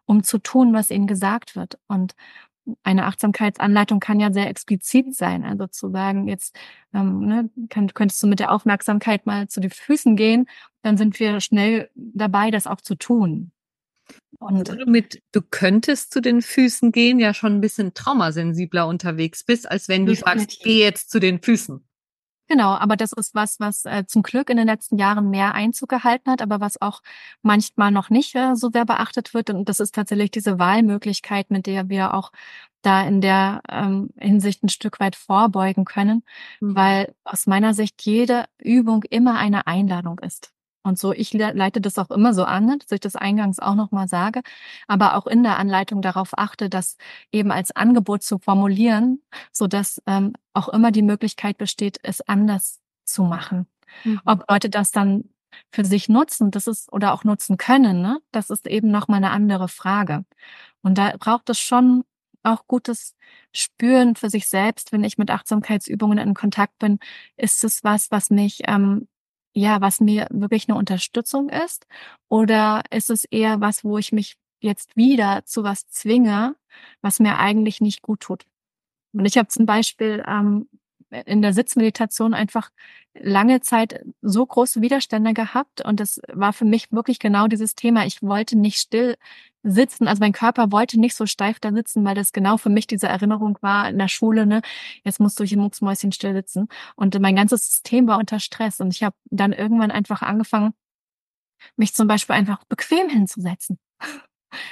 [0.04, 1.78] um zu tun, was ihnen gesagt wird.
[1.86, 2.14] Und
[2.82, 5.44] eine Achtsamkeitsanleitung kann ja sehr explizit sein.
[5.44, 6.56] Also zu sagen, jetzt
[6.94, 10.46] ähm, ne, könntest du mit der Aufmerksamkeit mal zu den Füßen gehen,
[10.82, 13.52] dann sind wir schnell dabei, das auch zu tun.
[14.38, 19.44] Und du mit, du könntest zu den Füßen gehen, ja schon ein bisschen traumasensibler unterwegs
[19.44, 21.84] bist, als wenn du sagst, geh jetzt zu den Füßen.
[22.50, 25.88] Genau, aber das ist was, was äh, zum Glück in den letzten Jahren mehr Einzug
[25.88, 27.00] gehalten hat, aber was auch
[27.42, 29.50] manchmal noch nicht äh, so sehr beachtet wird.
[29.50, 32.32] Und das ist tatsächlich diese Wahlmöglichkeit, mit der wir auch
[32.82, 36.24] da in der ähm, Hinsicht ein Stück weit vorbeugen können,
[36.60, 36.74] mhm.
[36.74, 40.52] weil aus meiner Sicht jede Übung immer eine Einladung ist.
[40.82, 44.08] Und so, ich leite das auch immer so an, dass ich das eingangs auch nochmal
[44.08, 44.40] sage,
[44.88, 46.96] aber auch in der Anleitung darauf achte, das
[47.32, 52.80] eben als Angebot zu formulieren, so dass ähm, auch immer die Möglichkeit besteht, es anders
[53.04, 53.66] zu machen.
[54.04, 54.20] Mhm.
[54.24, 55.24] Ob Leute das dann
[55.70, 58.20] für sich nutzen, das ist oder auch nutzen können, ne?
[58.32, 60.24] das ist eben nochmal eine andere Frage.
[60.82, 62.04] Und da braucht es schon
[62.42, 63.14] auch gutes
[63.52, 66.98] Spüren für sich selbst, wenn ich mit Achtsamkeitsübungen in Kontakt bin,
[67.36, 69.08] ist es was, was mich ähm,
[69.54, 71.86] ja, was mir wirklich eine Unterstützung ist?
[72.28, 76.56] Oder ist es eher was, wo ich mich jetzt wieder zu was zwinge,
[77.02, 78.44] was mir eigentlich nicht gut tut?
[79.12, 80.68] Und ich habe zum Beispiel ähm,
[81.10, 82.70] in der Sitzmeditation einfach
[83.14, 85.84] lange Zeit so große Widerstände gehabt.
[85.84, 88.06] Und das war für mich wirklich genau dieses Thema.
[88.06, 89.16] Ich wollte nicht still
[89.62, 92.86] sitzen, also mein Körper wollte nicht so steif da sitzen, weil das genau für mich
[92.86, 94.62] diese Erinnerung war in der Schule, ne,
[95.04, 96.68] jetzt musst du hier mucksmäuschen still sitzen.
[96.96, 98.80] Und mein ganzes System war unter Stress.
[98.80, 100.72] Und ich habe dann irgendwann einfach angefangen,
[101.76, 103.78] mich zum Beispiel einfach bequem hinzusetzen.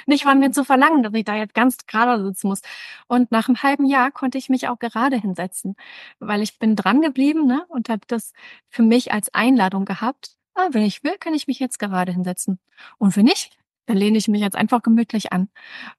[0.05, 2.61] Nicht von mir zu verlangen, dass ich da jetzt ganz gerade sitzen muss.
[3.07, 5.75] Und nach einem halben Jahr konnte ich mich auch gerade hinsetzen,
[6.19, 8.33] weil ich bin dran geblieben ne, und habe das
[8.69, 10.35] für mich als Einladung gehabt.
[10.55, 12.59] Ah, wenn ich will, kann ich mich jetzt gerade hinsetzen.
[12.97, 13.57] Und wenn nicht,
[13.89, 15.49] dann lehne ich mich jetzt einfach gemütlich an.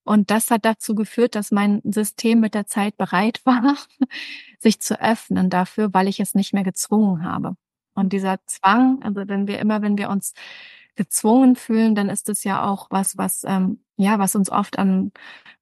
[0.04, 3.76] Und das hat dazu geführt, dass mein System mit der Zeit bereit war,
[4.60, 7.56] sich zu öffnen dafür, weil ich es nicht mehr gezwungen habe.
[7.94, 10.34] Und dieser Zwang, also wenn wir immer, wenn wir uns
[10.96, 15.12] gezwungen fühlen, dann ist es ja auch was, was ähm, ja, was uns oft an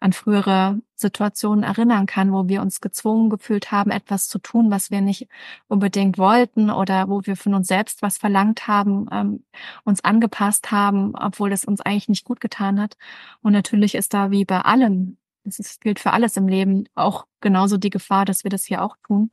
[0.00, 4.90] an frühere Situationen erinnern kann, wo wir uns gezwungen gefühlt haben, etwas zu tun, was
[4.90, 5.28] wir nicht
[5.68, 9.44] unbedingt wollten oder wo wir von uns selbst was verlangt haben, ähm,
[9.84, 12.96] uns angepasst haben, obwohl es uns eigentlich nicht gut getan hat.
[13.42, 17.76] Und natürlich ist da wie bei allem es gilt für alles im Leben auch genauso
[17.76, 19.30] die Gefahr, dass wir das hier auch tun.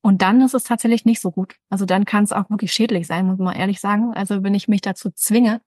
[0.00, 1.56] Und dann ist es tatsächlich nicht so gut.
[1.70, 4.12] Also dann kann es auch wirklich schädlich sein, muss man ehrlich sagen.
[4.14, 5.60] Also wenn ich mich dazu zwinge,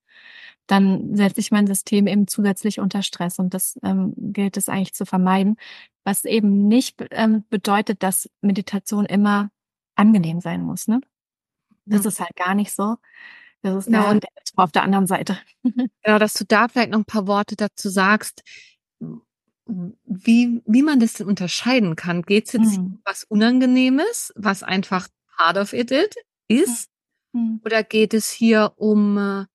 [0.67, 3.39] dann setze ich mein System eben zusätzlich unter Stress.
[3.39, 5.55] Und das ähm, gilt es eigentlich zu vermeiden.
[6.03, 9.49] Was eben nicht ähm, bedeutet, dass Meditation immer
[9.95, 10.87] angenehm sein muss.
[10.87, 11.01] Ne?
[11.85, 12.09] Das ja.
[12.09, 12.97] ist halt gar nicht so.
[13.61, 14.13] Das ist ja.
[14.13, 15.37] der auf der anderen Seite.
[16.03, 18.43] Genau, dass du da vielleicht noch ein paar Worte dazu sagst
[20.05, 22.21] wie, wie man das denn unterscheiden kann.
[22.21, 22.99] Geht es jetzt mhm.
[23.03, 25.91] was Unangenehmes, was einfach part of it
[26.47, 26.89] ist?
[27.33, 27.61] Mhm.
[27.63, 29.45] Oder geht es hier um äh,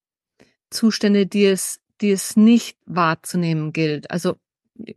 [0.71, 4.11] Zustände, die es, die es nicht wahrzunehmen gilt?
[4.11, 4.37] Also
[4.77, 4.97] ich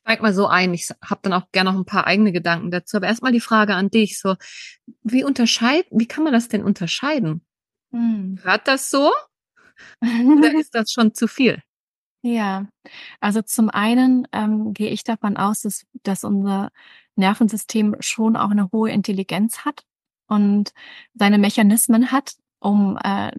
[0.00, 2.96] steig mal so ein, ich habe dann auch gerne noch ein paar eigene Gedanken dazu.
[2.96, 4.36] Aber erstmal die Frage an dich: so,
[5.02, 7.44] wie unterscheiden, wie kann man das denn unterscheiden?
[7.90, 8.38] Mhm.
[8.42, 9.12] Hört das so?
[10.02, 11.62] Oder ist das schon zu viel?
[12.22, 12.66] Ja,
[13.20, 16.70] also zum einen ähm, gehe ich davon aus, dass, dass unser
[17.16, 19.84] Nervensystem schon auch eine hohe Intelligenz hat
[20.26, 20.72] und
[21.14, 23.32] seine Mechanismen hat, um, äh,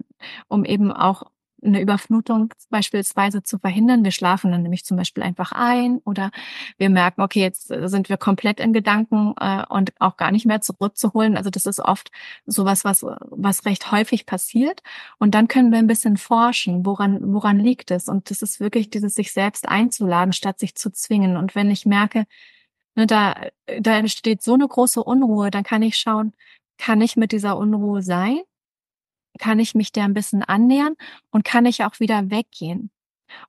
[0.48, 1.24] um eben auch
[1.64, 4.04] eine Überflutung beispielsweise zu verhindern.
[4.04, 6.32] Wir schlafen dann nämlich zum Beispiel einfach ein oder
[6.78, 10.62] wir merken, okay, jetzt sind wir komplett in Gedanken äh, und auch gar nicht mehr
[10.62, 11.38] zurückzuholen.
[11.38, 12.12] Also das ist oft
[12.46, 14.82] sowas, was, was recht häufig passiert.
[15.20, 18.08] Und dann können wir ein bisschen forschen, woran, woran liegt es?
[18.08, 21.38] Und das ist wirklich dieses sich selbst einzuladen, statt sich zu zwingen.
[21.38, 22.26] Und wenn ich merke,
[22.96, 23.36] ne, da,
[23.80, 26.34] da entsteht so eine große Unruhe, dann kann ich schauen,
[26.78, 28.42] kann ich mit dieser Unruhe sein?
[29.40, 30.96] Kann ich mich der ein bisschen annähern
[31.32, 32.92] und kann ich auch wieder weggehen.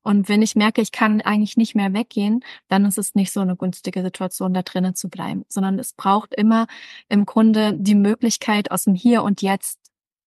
[0.03, 3.41] Und wenn ich merke, ich kann eigentlich nicht mehr weggehen, dann ist es nicht so
[3.41, 6.67] eine günstige Situation, da drinnen zu bleiben, sondern es braucht immer
[7.09, 9.81] im Grunde die Möglichkeit, aus dem Hier und Jetzt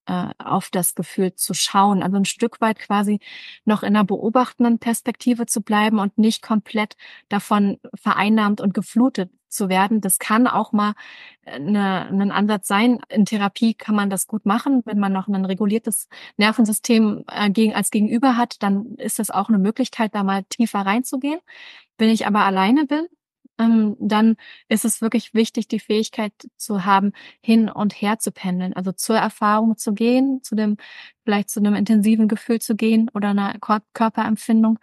[0.08, 2.04] äh, auf das Gefühl zu schauen.
[2.04, 3.20] Also ein Stück weit quasi
[3.66, 6.96] noch in einer beobachtenden Perspektive zu bleiben und nicht komplett
[7.30, 10.02] davon vereinnahmt und geflutet zu werden.
[10.02, 10.94] Das kann auch mal
[11.46, 13.00] eine, ein Ansatz sein.
[13.10, 14.82] In Therapie kann man das gut machen.
[14.86, 19.50] Wenn man noch ein reguliertes Nervensystem äh, gegen, als Gegenüber hat, dann ist das auch
[19.50, 21.40] eine Möglichkeit, da mal tiefer reinzugehen.
[21.98, 23.08] Wenn ich aber alleine bin,
[23.58, 24.36] ähm, dann
[24.68, 29.18] ist es wirklich wichtig, die Fähigkeit zu haben, hin und her zu pendeln, also zur
[29.18, 30.78] Erfahrung zu gehen, zu dem,
[31.24, 33.56] vielleicht zu einem intensiven Gefühl zu gehen oder einer
[33.94, 34.80] Körperempfindung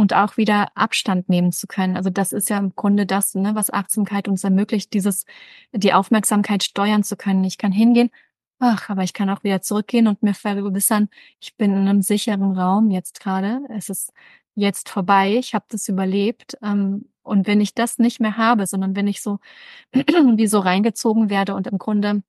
[0.00, 1.94] und auch wieder Abstand nehmen zu können.
[1.96, 5.26] Also das ist ja im Grunde das, ne, was Achtsamkeit uns ermöglicht, dieses,
[5.72, 7.44] die Aufmerksamkeit steuern zu können.
[7.44, 8.10] Ich kann hingehen,
[8.58, 12.56] ach, aber ich kann auch wieder zurückgehen und mir vergewissern, ich bin in einem sicheren
[12.58, 13.60] Raum jetzt gerade.
[13.68, 14.12] Es ist
[14.54, 15.36] jetzt vorbei.
[15.36, 16.56] Ich habe das überlebt.
[16.62, 19.38] Ähm, Und wenn ich das nicht mehr habe, sondern wenn ich so
[19.92, 22.22] wie so reingezogen werde und im Grunde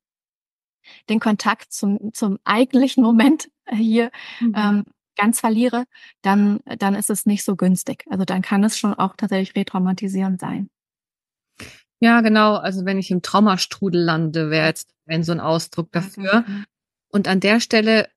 [1.08, 4.54] den Kontakt zum, zum eigentlichen Moment hier mhm.
[4.56, 4.84] ähm,
[5.16, 5.84] ganz verliere,
[6.22, 8.04] dann, dann ist es nicht so günstig.
[8.10, 10.70] Also dann kann es schon auch tatsächlich retraumatisierend sein.
[12.00, 12.56] Ja, genau.
[12.56, 16.44] Also wenn ich im Traumastrudel lande, wäre jetzt ein so ein Ausdruck dafür.
[17.08, 18.08] Und an der Stelle,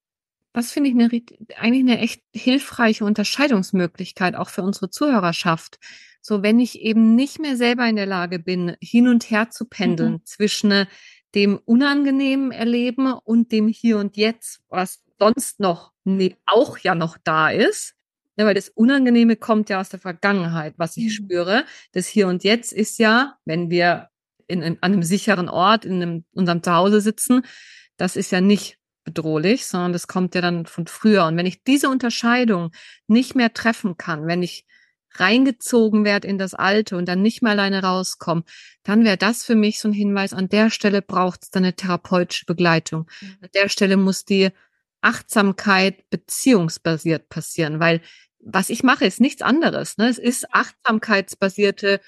[0.54, 1.10] was finde ich eine,
[1.58, 5.78] eigentlich eine echt hilfreiche Unterscheidungsmöglichkeit auch für unsere Zuhörerschaft.
[6.22, 9.66] So, wenn ich eben nicht mehr selber in der Lage bin, hin und her zu
[9.66, 10.26] pendeln mhm.
[10.26, 10.88] zwischen
[11.36, 17.18] dem unangenehmen Erleben und dem Hier und Jetzt, was sonst noch nee, auch ja noch
[17.24, 17.96] da ist.
[18.38, 21.10] Ja, weil das Unangenehme kommt ja aus der Vergangenheit, was ich mhm.
[21.24, 21.66] spüre.
[21.94, 24.10] Das Hier und Jetzt ist ja, wenn wir
[24.48, 27.44] in, in, an einem sicheren Ort in einem, unserem Zuhause sitzen,
[27.98, 31.26] das ist ja nicht bedrohlich, sondern das kommt ja dann von früher.
[31.26, 32.72] Und wenn ich diese Unterscheidung
[33.08, 34.66] nicht mehr treffen kann, wenn ich
[35.12, 38.44] reingezogen werde in das Alte und dann nicht mehr alleine rauskomme,
[38.84, 41.76] dann wäre das für mich so ein Hinweis, an der Stelle braucht es dann eine
[41.76, 43.08] therapeutische Begleitung.
[43.22, 43.38] Mhm.
[43.42, 44.50] An der Stelle muss die
[45.06, 48.02] Achtsamkeit beziehungsbasiert passieren, weil
[48.40, 49.98] was ich mache, ist nichts anderes.
[49.98, 50.08] Ne?
[50.08, 52.00] Es ist achtsamkeitsbasierte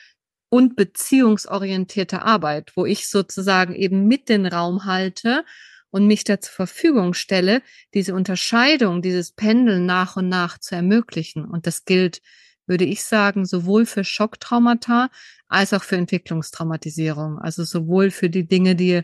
[0.50, 5.44] und beziehungsorientierte Arbeit, wo ich sozusagen eben mit den Raum halte
[5.90, 7.62] und mich da zur Verfügung stelle,
[7.94, 11.46] diese Unterscheidung, dieses Pendeln nach und nach zu ermöglichen.
[11.46, 12.22] Und das gilt
[12.68, 15.10] würde ich sagen, sowohl für Schocktraumata
[15.48, 17.40] als auch für Entwicklungstraumatisierung.
[17.40, 19.04] Also sowohl für die Dinge, die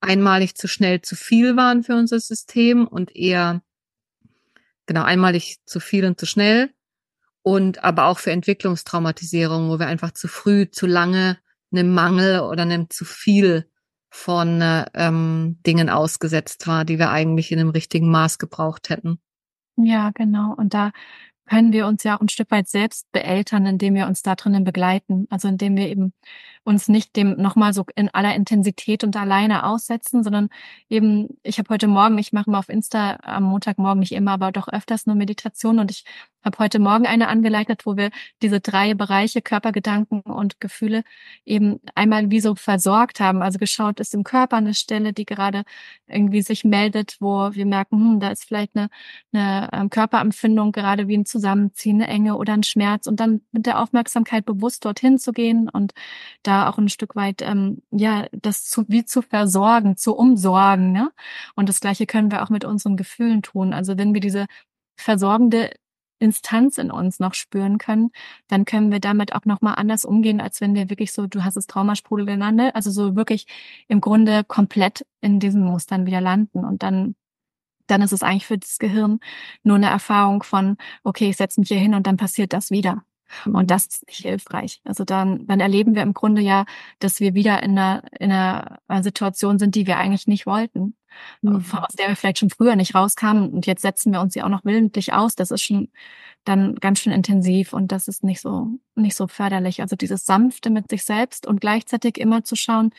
[0.00, 3.62] einmalig zu schnell zu viel waren für unser System und eher,
[4.86, 6.70] genau, einmalig zu viel und zu schnell.
[7.42, 11.38] Und aber auch für Entwicklungstraumatisierung, wo wir einfach zu früh, zu lange
[11.72, 13.70] einem Mangel oder einem zu viel
[14.10, 14.62] von
[14.94, 19.18] ähm, Dingen ausgesetzt war, die wir eigentlich in einem richtigen Maß gebraucht hätten.
[19.76, 20.54] Ja, genau.
[20.54, 20.92] Und da
[21.48, 25.26] können wir uns ja ein Stück weit selbst beeltern, indem wir uns da drinnen begleiten.
[25.30, 26.12] Also indem wir eben
[26.68, 30.50] uns nicht dem nochmal so in aller Intensität und alleine aussetzen, sondern
[30.90, 34.52] eben, ich habe heute Morgen, ich mache mal auf Insta am Montagmorgen nicht immer, aber
[34.52, 36.04] doch öfters nur Meditation und ich
[36.44, 38.10] habe heute Morgen eine angeleitet, wo wir
[38.42, 41.02] diese drei Bereiche Körper, Gedanken und Gefühle
[41.44, 43.42] eben einmal wie so versorgt haben.
[43.42, 45.64] Also geschaut, ist im Körper eine Stelle, die gerade
[46.06, 48.88] irgendwie sich meldet, wo wir merken, hm, da ist vielleicht eine,
[49.32, 53.66] eine ähm, Körperempfindung, gerade wie ein Zusammenziehen, eine Enge oder ein Schmerz und dann mit
[53.66, 55.92] der Aufmerksamkeit bewusst dorthin zu gehen und
[56.42, 60.92] da auch ein Stück weit, ähm, ja, das zu, wie zu versorgen, zu umsorgen.
[60.92, 61.10] Ne?
[61.54, 63.72] Und das Gleiche können wir auch mit unseren Gefühlen tun.
[63.72, 64.46] Also wenn wir diese
[64.96, 65.70] versorgende
[66.18, 68.10] Instanz in uns noch spüren können,
[68.48, 71.56] dann können wir damit auch nochmal anders umgehen, als wenn wir wirklich so, du hast
[71.56, 72.74] es Traumasprudel genannt, ne?
[72.74, 73.46] also so wirklich
[73.86, 77.14] im Grunde komplett in diesen Mustern wieder landen und dann
[77.88, 79.18] dann ist es eigentlich für das Gehirn
[79.62, 83.02] nur eine Erfahrung von, okay, ich setze mich hier hin und dann passiert das wieder.
[83.46, 84.80] Und das ist nicht hilfreich.
[84.84, 86.64] Also dann, dann erleben wir im Grunde ja,
[86.98, 90.96] dass wir wieder in einer, in einer Situation sind, die wir eigentlich nicht wollten.
[91.42, 91.64] Mhm.
[91.72, 93.50] Aus der wir vielleicht schon früher nicht rauskamen.
[93.50, 95.34] Und jetzt setzen wir uns sie auch noch willentlich aus.
[95.34, 95.88] Das ist schon
[96.44, 99.82] dann ganz schön intensiv und das ist nicht so, nicht so förderlich.
[99.82, 102.90] Also dieses Sanfte mit sich selbst und gleichzeitig immer zu schauen,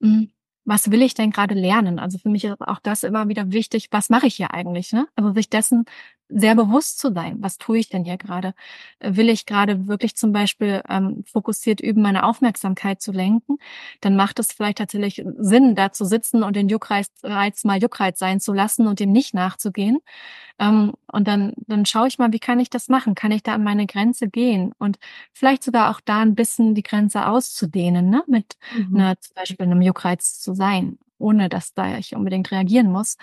[0.00, 0.30] hm,
[0.64, 1.98] was will ich denn gerade lernen?
[1.98, 4.92] Also für mich ist auch das immer wieder wichtig, was mache ich hier eigentlich?
[4.92, 5.06] Ne?
[5.14, 5.84] Also sich dessen
[6.28, 7.36] sehr bewusst zu sein.
[7.40, 8.54] Was tue ich denn hier gerade?
[9.00, 13.58] Will ich gerade wirklich zum Beispiel ähm, fokussiert üben, meine Aufmerksamkeit zu lenken?
[14.00, 18.40] Dann macht es vielleicht tatsächlich Sinn, da zu sitzen und den Juckreiz mal Juckreiz sein
[18.40, 19.98] zu lassen und dem nicht nachzugehen.
[20.58, 23.14] Ähm, und dann, dann schaue ich mal, wie kann ich das machen?
[23.14, 24.72] Kann ich da an meine Grenze gehen?
[24.78, 24.98] Und
[25.32, 28.22] vielleicht sogar auch da ein bisschen die Grenze auszudehnen, ne?
[28.26, 28.96] mit mhm.
[28.96, 33.16] einer, zum Beispiel einem Juckreiz zu sein ohne dass da ich unbedingt reagieren muss.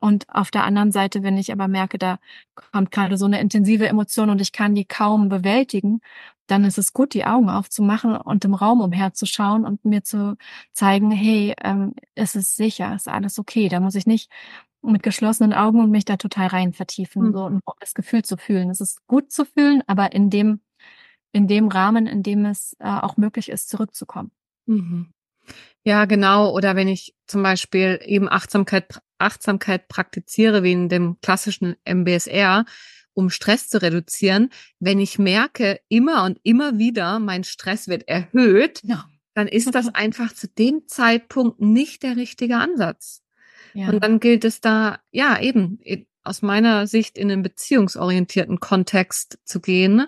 [0.00, 2.18] Und auf der anderen Seite, wenn ich aber merke, da
[2.54, 6.00] kommt gerade so eine intensive Emotion und ich kann die kaum bewältigen,
[6.46, 10.36] dann ist es gut, die Augen aufzumachen und im Raum umherzuschauen und mir zu
[10.72, 13.68] zeigen, hey, ähm, es ist sicher, ist alles okay.
[13.68, 14.30] Da muss ich nicht
[14.82, 17.32] mit geschlossenen Augen und mich da total rein vertiefen, mhm.
[17.32, 18.70] so um das Gefühl zu fühlen.
[18.70, 20.60] Es ist gut zu fühlen, aber in dem,
[21.32, 24.30] in dem Rahmen, in dem es äh, auch möglich ist, zurückzukommen.
[24.66, 25.12] Mhm.
[25.84, 26.52] Ja, genau.
[26.52, 32.64] Oder wenn ich zum Beispiel eben Achtsamkeit, Achtsamkeit praktiziere, wie in dem klassischen MBSR,
[33.14, 38.80] um Stress zu reduzieren, wenn ich merke, immer und immer wieder, mein Stress wird erhöht,
[38.84, 39.08] ja.
[39.34, 43.22] dann ist das einfach zu dem Zeitpunkt nicht der richtige Ansatz.
[43.74, 43.88] Ja.
[43.88, 45.80] Und dann gilt es da, ja, eben
[46.22, 50.06] aus meiner Sicht in einen beziehungsorientierten Kontext zu gehen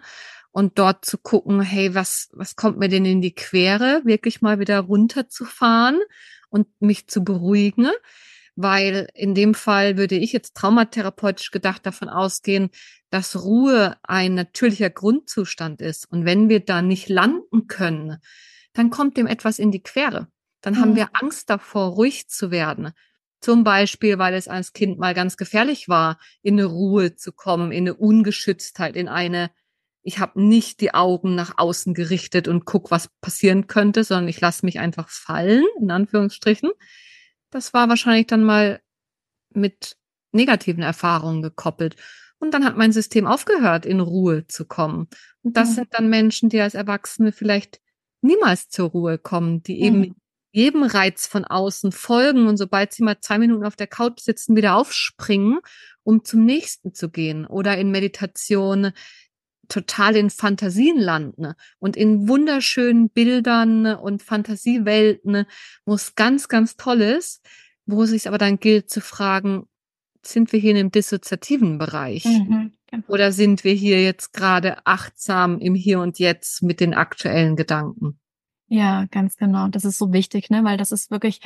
[0.53, 4.59] und dort zu gucken, hey, was, was kommt mir denn in die Quere, wirklich mal
[4.59, 6.01] wieder runterzufahren
[6.49, 7.91] und mich zu beruhigen.
[8.63, 12.71] Weil in dem Fall würde ich jetzt traumatherapeutisch gedacht davon ausgehen,
[13.11, 16.11] dass Ruhe ein natürlicher Grundzustand ist.
[16.11, 18.19] Und wenn wir da nicht landen können,
[18.73, 20.29] dann kommt dem etwas in die Quere.
[20.61, 20.79] Dann mhm.
[20.81, 22.93] haben wir Angst davor, ruhig zu werden.
[23.41, 27.73] Zum Beispiel, weil es als Kind mal ganz gefährlich war, in eine Ruhe zu kommen,
[27.73, 29.51] in eine Ungeschütztheit, in eine,
[30.03, 34.41] ich habe nicht die Augen nach außen gerichtet und guck, was passieren könnte, sondern ich
[34.41, 36.71] lasse mich einfach fallen, in Anführungsstrichen.
[37.51, 38.81] Das war wahrscheinlich dann mal
[39.53, 39.97] mit
[40.33, 41.97] negativen Erfahrungen gekoppelt.
[42.39, 45.09] Und dann hat mein System aufgehört, in Ruhe zu kommen.
[45.43, 45.75] Und das mhm.
[45.75, 47.81] sind dann Menschen, die als Erwachsene vielleicht
[48.23, 50.15] niemals zur Ruhe kommen, die eben mhm.
[50.53, 54.57] jedem Reiz von außen folgen und sobald sie mal zwei Minuten auf der Couch sitzen,
[54.57, 55.59] wieder aufspringen,
[56.03, 58.93] um zum nächsten zu gehen oder in Meditation
[59.71, 65.47] total in Fantasien landen und in wunderschönen Bildern und Fantasiewelten,
[65.87, 67.43] wo es ganz, ganz toll ist,
[67.87, 69.67] wo es sich aber dann gilt zu fragen,
[70.23, 72.27] sind wir hier in einem dissoziativen Bereich?
[72.27, 73.05] Mhm, genau.
[73.09, 78.20] Oder sind wir hier jetzt gerade achtsam im Hier und Jetzt mit den aktuellen Gedanken?
[78.73, 79.67] Ja, ganz genau.
[79.67, 80.63] Das ist so wichtig, ne?
[80.63, 81.41] Weil das ist wirklich,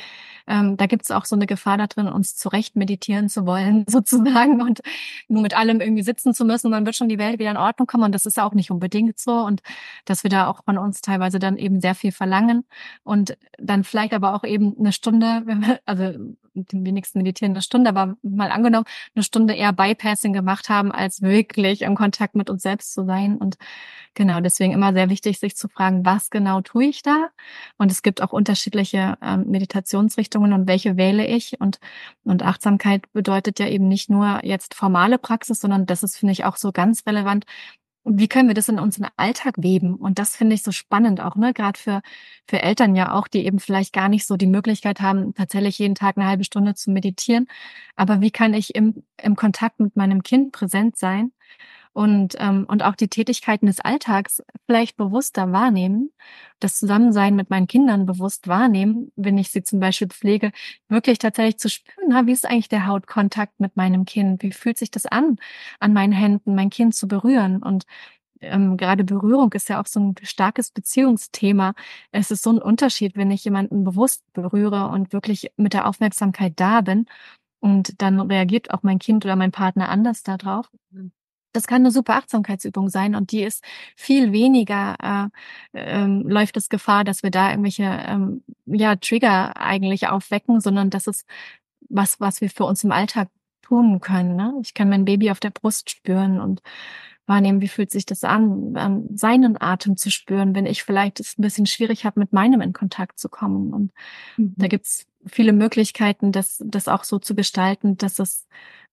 [0.45, 3.83] ähm, da gibt es auch so eine Gefahr da drin, uns zurecht meditieren zu wollen,
[3.89, 4.81] sozusagen, und
[5.27, 6.67] nur mit allem irgendwie sitzen zu müssen.
[6.67, 8.03] Und dann wird schon die Welt wieder in Ordnung kommen.
[8.03, 9.39] Und das ist auch nicht unbedingt so.
[9.39, 9.63] Und
[10.05, 12.63] dass wir da auch von uns teilweise dann eben sehr viel verlangen.
[13.03, 17.61] Und dann vielleicht aber auch eben eine Stunde, wenn wir, also die wenigsten meditieren eine
[17.61, 22.49] Stunde, aber mal angenommen, eine Stunde eher Bypassing gemacht haben, als wirklich im Kontakt mit
[22.49, 23.37] uns selbst zu sein.
[23.37, 23.57] Und
[24.13, 27.29] genau, deswegen immer sehr wichtig, sich zu fragen, was genau tue ich da?
[27.77, 31.59] Und es gibt auch unterschiedliche ähm, Meditationsrichtungen und welche wähle ich.
[31.59, 31.79] Und,
[32.23, 36.45] und Achtsamkeit bedeutet ja eben nicht nur jetzt formale Praxis, sondern das ist, finde ich,
[36.45, 37.45] auch so ganz relevant,
[38.05, 39.95] wie können wir das in unseren Alltag weben?
[39.95, 41.53] Und das finde ich so spannend auch, ne?
[41.53, 42.01] Gerade für,
[42.47, 45.95] für Eltern ja auch, die eben vielleicht gar nicht so die Möglichkeit haben, tatsächlich jeden
[45.95, 47.47] Tag eine halbe Stunde zu meditieren.
[47.95, 51.31] Aber wie kann ich im, im Kontakt mit meinem Kind präsent sein?
[51.95, 56.11] Und, ähm, und auch die Tätigkeiten des Alltags vielleicht bewusster wahrnehmen,
[56.59, 60.51] das Zusammensein mit meinen Kindern bewusst wahrnehmen, wenn ich sie zum Beispiel pflege,
[60.89, 64.43] wirklich tatsächlich zu spüren, na, wie ist eigentlich der Hautkontakt mit meinem Kind?
[64.43, 65.37] Wie fühlt sich das an,
[65.79, 67.63] an meinen Händen mein Kind zu berühren?
[67.63, 67.85] Und
[68.41, 71.75] ähm, gerade Berührung ist ja auch so ein starkes Beziehungsthema.
[72.11, 76.53] Es ist so ein Unterschied, wenn ich jemanden bewusst berühre und wirklich mit der Aufmerksamkeit
[76.57, 77.05] da bin.
[77.61, 80.69] Und dann reagiert auch mein Kind oder mein Partner anders darauf.
[81.55, 83.63] Das kann eine super Achtsamkeitsübung sein und die ist
[83.95, 85.29] viel weniger, äh,
[85.73, 91.07] ähm, läuft es Gefahr, dass wir da irgendwelche ähm, ja, Trigger eigentlich aufwecken, sondern das
[91.07, 91.25] ist
[91.89, 93.29] was, was wir für uns im Alltag
[93.61, 94.35] tun können.
[94.35, 94.53] Ne?
[94.61, 96.61] Ich kann mein Baby auf der Brust spüren und
[97.27, 101.37] wahrnehmen, wie fühlt sich das an, ähm, seinen Atem zu spüren, wenn ich vielleicht es
[101.37, 103.73] ein bisschen schwierig habe, mit meinem in Kontakt zu kommen.
[103.73, 103.91] Und
[104.37, 104.53] mhm.
[104.57, 108.47] da gibt's viele Möglichkeiten, das, das auch so zu gestalten, dass es,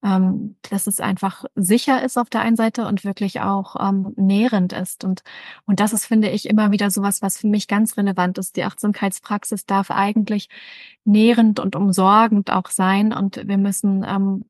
[0.04, 4.72] ähm, dass es einfach sicher ist auf der einen Seite und wirklich auch ähm, nährend
[4.72, 5.04] ist.
[5.04, 5.22] Und,
[5.66, 8.56] und das ist, finde ich, immer wieder sowas, was für mich ganz relevant ist.
[8.56, 10.48] Die Achtsamkeitspraxis darf eigentlich
[11.04, 13.12] nährend und umsorgend auch sein.
[13.12, 14.44] Und wir müssen ähm,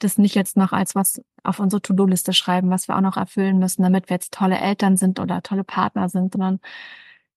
[0.00, 3.58] das nicht jetzt noch als was auf unsere To-Do-Liste schreiben, was wir auch noch erfüllen
[3.58, 6.60] müssen, damit wir jetzt tolle Eltern sind oder tolle Partner sind, sondern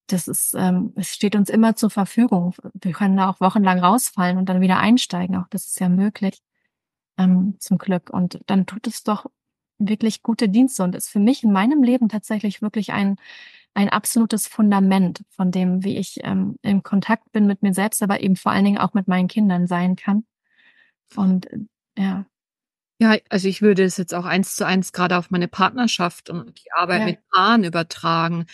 [0.08, 2.56] das ist, ähm, es steht uns immer zur Verfügung.
[2.74, 5.36] Wir können da auch wochenlang rausfallen und dann wieder einsteigen.
[5.36, 6.42] Auch das ist ja möglich,
[7.20, 8.10] ähm, zum Glück.
[8.10, 9.28] Und dann tut es doch
[9.78, 13.18] wirklich gute Dienste und ist für mich in meinem Leben tatsächlich wirklich ein,
[13.74, 18.22] ein absolutes Fundament von dem, wie ich ähm, im Kontakt bin mit mir selbst, aber
[18.22, 20.26] eben vor allen Dingen auch mit meinen Kindern sein kann.
[21.16, 21.60] Und äh,
[21.98, 22.26] ja.
[23.02, 26.62] Ja, also ich würde es jetzt auch eins zu eins gerade auf meine Partnerschaft und
[26.62, 27.06] die Arbeit ja.
[27.06, 28.46] mit Paaren übertragen.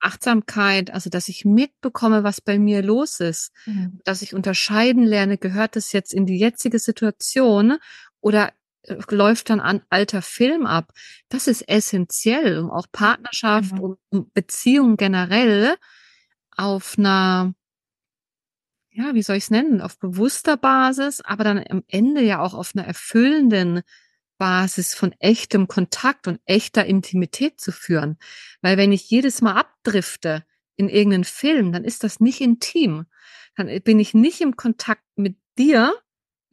[0.00, 3.98] Achtsamkeit, also dass ich mitbekomme, was bei mir los ist, mhm.
[4.04, 7.78] dass ich unterscheiden lerne, gehört es jetzt in die jetzige Situation
[8.20, 8.52] oder
[8.82, 10.92] äh, läuft dann ein alter Film ab.
[11.28, 13.80] Das ist essentiell, um auch Partnerschaft mhm.
[13.80, 15.76] und um Beziehung generell
[16.56, 17.54] auf einer,
[18.90, 22.54] ja, wie soll ich es nennen, auf bewusster Basis, aber dann am Ende ja auch
[22.54, 23.82] auf einer erfüllenden
[24.38, 28.18] Basis von echtem Kontakt und echter Intimität zu führen.
[28.62, 30.44] Weil wenn ich jedes Mal abdrifte
[30.76, 33.06] in irgendeinen Film, dann ist das nicht intim.
[33.56, 35.92] Dann bin ich nicht im Kontakt mit dir,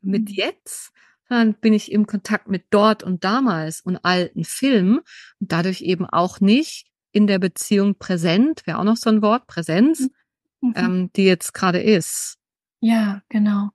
[0.01, 0.35] mit mhm.
[0.35, 0.91] jetzt,
[1.27, 4.99] sondern bin ich im Kontakt mit dort und damals und alten Filmen
[5.39, 9.47] und dadurch eben auch nicht in der Beziehung präsent, wäre auch noch so ein Wort,
[9.47, 10.09] Präsenz,
[10.61, 10.73] mhm.
[10.75, 12.37] ähm, die jetzt gerade ist.
[12.81, 13.69] Ja, genau.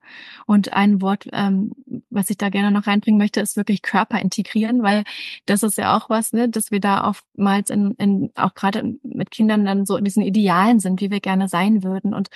[0.46, 1.72] Und ein Wort, ähm,
[2.10, 5.04] was ich da gerne noch reinbringen möchte, ist wirklich Körper integrieren, weil
[5.46, 9.30] das ist ja auch was, ne, dass wir da oftmals in, in auch gerade mit
[9.32, 12.14] Kindern dann so in diesen Idealen sind, wie wir gerne sein würden.
[12.14, 12.28] Und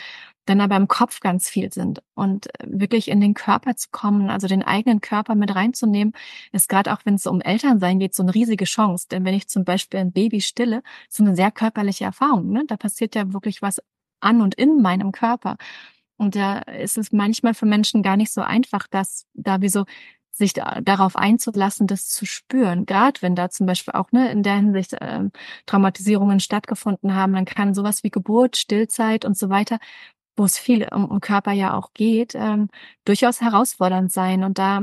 [0.46, 4.28] dann aber im Kopf ganz viel sind und äh, wirklich in den Körper zu kommen,
[4.30, 6.12] also den eigenen Körper mit reinzunehmen,
[6.52, 9.06] ist gerade auch, wenn es um Elternsein geht, so eine riesige Chance.
[9.10, 12.50] Denn wenn ich zum Beispiel ein Baby stille, ist eine sehr körperliche Erfahrung.
[12.50, 12.64] Ne?
[12.66, 13.80] Da passiert ja wirklich was
[14.20, 15.56] an und in meinem Körper.
[16.24, 19.84] Und da ist es manchmal für Menschen gar nicht so einfach, dass da wie so
[20.30, 22.86] sich da, darauf einzulassen, das zu spüren.
[22.86, 25.30] Gerade wenn da zum Beispiel auch ne, in der Hinsicht ähm,
[25.66, 29.78] Traumatisierungen stattgefunden haben, dann kann sowas wie Geburt, Stillzeit und so weiter,
[30.36, 32.68] wo es viel um, um Körper ja auch geht, ähm,
[33.04, 34.44] durchaus herausfordernd sein.
[34.44, 34.82] Und da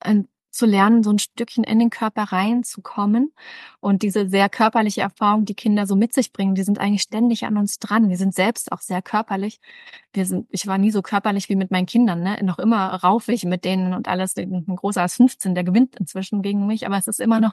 [0.00, 0.24] äh,
[0.56, 3.32] zu lernen, so ein Stückchen in den Körper reinzukommen.
[3.80, 7.44] Und diese sehr körperliche Erfahrung, die Kinder so mit sich bringen, die sind eigentlich ständig
[7.44, 8.08] an uns dran.
[8.08, 9.60] Wir sind selbst auch sehr körperlich.
[10.12, 12.38] Wir sind, ich war nie so körperlich wie mit meinen Kindern, ne?
[12.42, 14.36] Noch immer raufe ich mit denen und alles.
[14.36, 17.52] Ein großer als 15, der gewinnt inzwischen gegen mich, aber es ist immer noch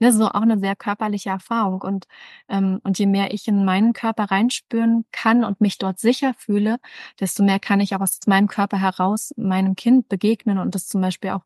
[0.00, 1.82] ne, so auch eine sehr körperliche Erfahrung.
[1.82, 2.06] Und,
[2.48, 6.78] ähm, und je mehr ich in meinen Körper reinspüren kann und mich dort sicher fühle,
[7.20, 11.00] desto mehr kann ich auch aus meinem Körper heraus meinem Kind begegnen und das zum
[11.00, 11.42] Beispiel auch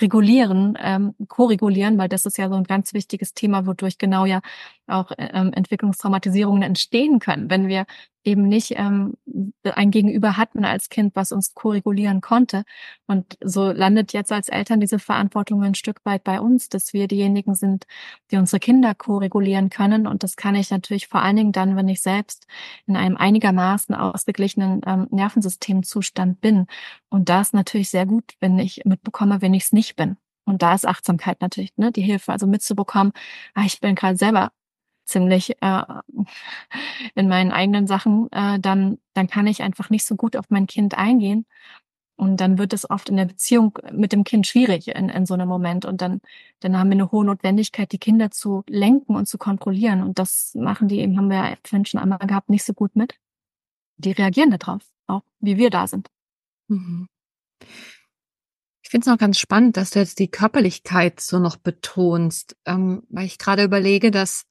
[0.00, 4.40] regulieren, ähm, koregulieren, weil das ist ja so ein ganz wichtiges Thema, wodurch genau ja
[4.86, 7.86] auch ähm, Entwicklungstraumatisierungen entstehen können, wenn wir
[8.26, 9.14] eben nicht ähm,
[9.62, 12.64] ein Gegenüber hatten als Kind, was uns koregulieren konnte.
[13.06, 17.06] Und so landet jetzt als Eltern diese Verantwortung ein Stück weit bei uns, dass wir
[17.06, 17.86] diejenigen sind,
[18.30, 20.06] die unsere Kinder koregulieren können.
[20.06, 22.46] Und das kann ich natürlich vor allen Dingen dann, wenn ich selbst
[22.86, 26.66] in einem einigermaßen ausgeglichenen ähm, Nervensystemzustand bin.
[27.08, 30.16] Und da ist natürlich sehr gut, wenn ich mitbekomme, wenn ich es nicht bin.
[30.44, 33.12] Und da ist Achtsamkeit natürlich ne, die Hilfe, also mitzubekommen,
[33.54, 34.52] ah, ich bin gerade selber
[35.06, 35.82] ziemlich äh,
[37.14, 40.66] in meinen eigenen Sachen, äh, dann, dann kann ich einfach nicht so gut auf mein
[40.66, 41.46] Kind eingehen.
[42.18, 45.34] Und dann wird es oft in der Beziehung mit dem Kind schwierig in, in so
[45.34, 45.84] einem Moment.
[45.84, 46.22] Und dann,
[46.60, 50.02] dann haben wir eine hohe Notwendigkeit, die Kinder zu lenken und zu kontrollieren.
[50.02, 52.96] Und das machen die eben, haben wir ja vorhin schon einmal gehabt, nicht so gut
[52.96, 53.18] mit.
[53.98, 56.08] Die reagieren darauf, auch wie wir da sind.
[56.68, 57.06] Mhm.
[58.82, 63.02] Ich finde es noch ganz spannend, dass du jetzt die Körperlichkeit so noch betonst, ähm,
[63.10, 64.46] weil ich gerade überlege, dass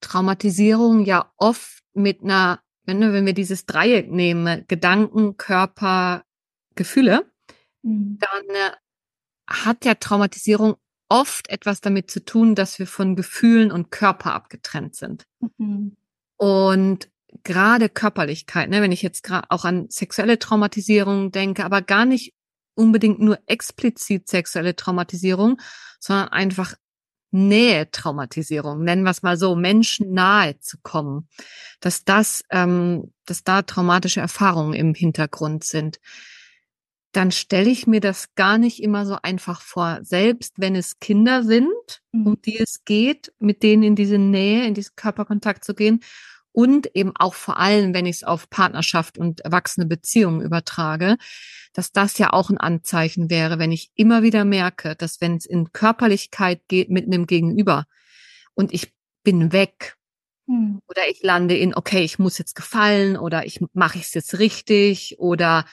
[0.00, 6.24] Traumatisierung ja oft mit einer, wenn, wenn wir dieses Dreieck nehmen, Gedanken, Körper,
[6.74, 7.30] Gefühle,
[7.82, 8.18] mhm.
[8.20, 8.72] dann äh,
[9.48, 10.76] hat ja Traumatisierung
[11.08, 15.26] oft etwas damit zu tun, dass wir von Gefühlen und Körper abgetrennt sind.
[15.56, 15.96] Mhm.
[16.36, 17.10] Und
[17.44, 22.34] gerade Körperlichkeit, ne, wenn ich jetzt gerade auch an sexuelle Traumatisierung denke, aber gar nicht
[22.74, 25.60] unbedingt nur explizit sexuelle Traumatisierung,
[25.98, 26.74] sondern einfach
[27.30, 31.28] Nähe-Traumatisierung, nennen wir es mal so, Menschen nahe zu kommen,
[31.80, 36.00] dass das, ähm, dass da traumatische Erfahrungen im Hintergrund sind,
[37.12, 39.98] dann stelle ich mir das gar nicht immer so einfach vor.
[40.02, 41.68] Selbst wenn es Kinder sind,
[42.12, 42.26] mhm.
[42.26, 46.00] um die es geht, mit denen in diese Nähe, in diesen Körperkontakt zu gehen
[46.58, 51.16] und eben auch vor allem, wenn ich es auf Partnerschaft und erwachsene Beziehungen übertrage,
[51.72, 55.46] dass das ja auch ein Anzeichen wäre, wenn ich immer wieder merke, dass wenn es
[55.46, 57.86] in Körperlichkeit geht mit einem Gegenüber
[58.54, 58.92] und ich
[59.22, 59.98] bin weg
[60.48, 60.80] hm.
[60.88, 65.14] oder ich lande in, okay, ich muss jetzt gefallen oder ich mache es jetzt richtig
[65.20, 65.64] oder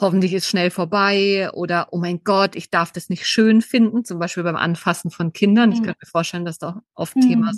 [0.00, 4.18] hoffentlich ist schnell vorbei oder oh mein Gott, ich darf das nicht schön finden, zum
[4.18, 5.70] Beispiel beim Anfassen von Kindern.
[5.70, 5.84] Ich hm.
[5.84, 7.28] kann mir vorstellen, dass da oft hm.
[7.28, 7.52] Thema,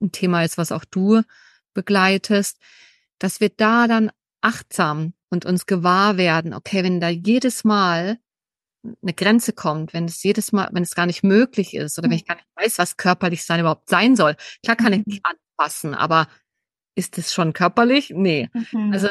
[0.00, 1.22] ein Thema ist, was auch du
[1.74, 2.58] begleitest,
[3.18, 4.10] dass wir da dann
[4.40, 8.18] achtsam und uns gewahr werden, okay, wenn da jedes Mal
[9.00, 12.16] eine Grenze kommt, wenn es jedes Mal, wenn es gar nicht möglich ist oder wenn
[12.16, 14.36] ich gar nicht weiß, was körperlich sein überhaupt sein soll.
[14.64, 16.26] Klar kann ich nicht anpassen, aber
[16.94, 18.10] ist es schon körperlich?
[18.14, 18.50] Nee.
[18.72, 18.92] Mhm.
[18.92, 19.08] Also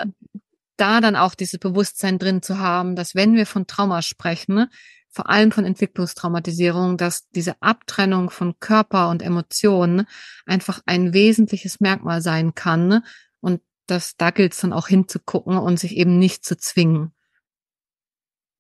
[0.78, 4.68] da dann auch dieses Bewusstsein drin zu haben, dass wenn wir von Trauma sprechen,
[5.12, 10.08] vor allem von Entwicklungstraumatisierung, dass diese Abtrennung von Körper und Emotionen
[10.46, 13.04] einfach ein wesentliches Merkmal sein kann
[13.42, 17.14] und dass da gilt es dann auch hinzugucken und sich eben nicht zu zwingen.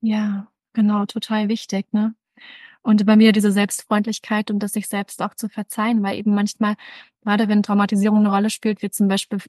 [0.01, 2.15] Ja, genau, total wichtig, ne?
[2.83, 6.75] Und bei mir diese Selbstfreundlichkeit und das sich selbst auch zu verzeihen, weil eben manchmal
[7.23, 9.39] gerade wenn Traumatisierung eine Rolle spielt, wir zum Beispiel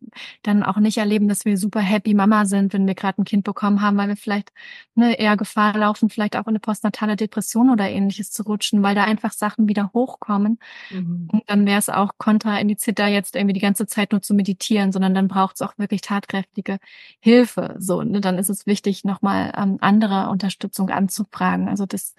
[0.42, 3.44] dann auch nicht erleben, dass wir super happy Mama sind, wenn wir gerade ein Kind
[3.44, 4.52] bekommen haben, weil wir vielleicht
[4.94, 8.94] ne, eher Gefahr laufen, vielleicht auch in eine postnatale Depression oder ähnliches zu rutschen, weil
[8.94, 10.58] da einfach Sachen wieder hochkommen.
[10.90, 11.28] Mhm.
[11.32, 14.92] Und dann wäre es auch kontraindiziert, da jetzt irgendwie die ganze Zeit nur zu meditieren,
[14.92, 16.78] sondern dann braucht es auch wirklich tatkräftige
[17.20, 17.76] Hilfe.
[17.78, 18.20] So, ne?
[18.20, 21.68] dann ist es wichtig, nochmal ähm, andere Unterstützung anzufragen.
[21.68, 22.14] Also das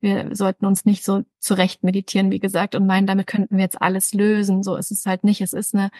[0.00, 3.80] wir sollten uns nicht so zurecht meditieren, wie gesagt, und meinen, damit könnten wir jetzt
[3.80, 4.62] alles lösen.
[4.62, 5.40] So ist es halt nicht.
[5.40, 5.90] Es ist eine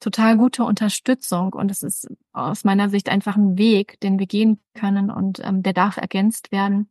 [0.00, 4.60] total gute Unterstützung und es ist aus meiner Sicht einfach ein Weg, den wir gehen
[4.74, 6.88] können und ähm, der darf ergänzt werden.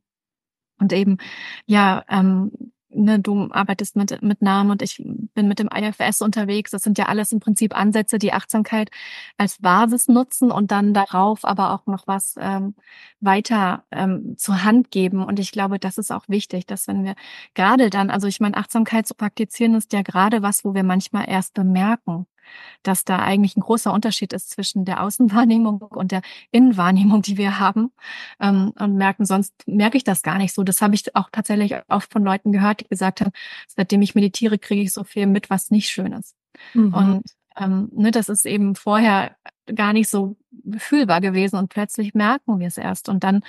[0.80, 1.18] Und eben,
[1.66, 2.51] ja, ähm,
[2.98, 5.02] ne, du arbeitest mit, mit Namen und ich
[5.34, 6.72] bin mit dem IFS unterwegs.
[6.72, 8.89] Das sind ja alles im Prinzip Ansätze, die Achtsamkeit
[9.38, 12.76] als Basis nutzen und dann darauf aber auch noch was ähm,
[13.20, 15.24] weiter ähm, zur Hand geben.
[15.24, 17.16] Und ich glaube, das ist auch wichtig, dass wenn wir
[17.54, 21.30] gerade dann, also ich meine, Achtsamkeit zu praktizieren ist ja gerade was, wo wir manchmal
[21.30, 22.28] erst bemerken,
[22.84, 26.22] dass da eigentlich ein großer Unterschied ist zwischen der Außenwahrnehmung und der
[26.52, 27.91] Innenwahrnehmung, die wir haben.
[28.39, 30.64] Ähm, und merken, sonst merke ich das gar nicht so.
[30.64, 33.32] Das habe ich auch tatsächlich oft von Leuten gehört, die gesagt haben,
[33.68, 36.36] seitdem ich meditiere, kriege ich so viel mit, was nicht schön ist.
[36.74, 36.93] Mhm.
[36.93, 37.24] Und
[37.58, 39.36] ähm, ne, das ist eben vorher
[39.76, 40.38] gar nicht so
[40.78, 43.09] fühlbar gewesen und plötzlich merken wir es erst.
[43.09, 43.41] Und dann,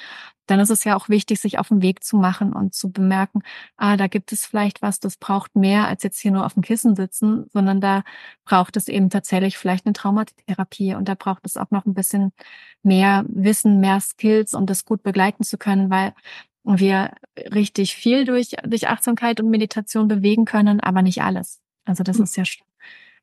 [0.47, 3.43] dann ist es ja auch wichtig, sich auf den Weg zu machen und zu bemerken,
[3.77, 6.63] ah, da gibt es vielleicht was, das braucht mehr als jetzt hier nur auf dem
[6.63, 8.03] Kissen sitzen, sondern da
[8.45, 12.33] braucht es eben tatsächlich vielleicht eine Traumatherapie und da braucht es auch noch ein bisschen
[12.83, 16.15] mehr Wissen, mehr Skills, um das gut begleiten zu können, weil
[16.65, 17.13] wir
[17.53, 21.61] richtig viel durch, durch Achtsamkeit und Meditation bewegen können, aber nicht alles.
[21.85, 22.25] Also das mhm.
[22.25, 22.45] ist ja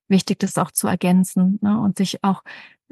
[0.07, 1.79] wichtig, das auch zu ergänzen ne?
[1.79, 2.43] und sich auch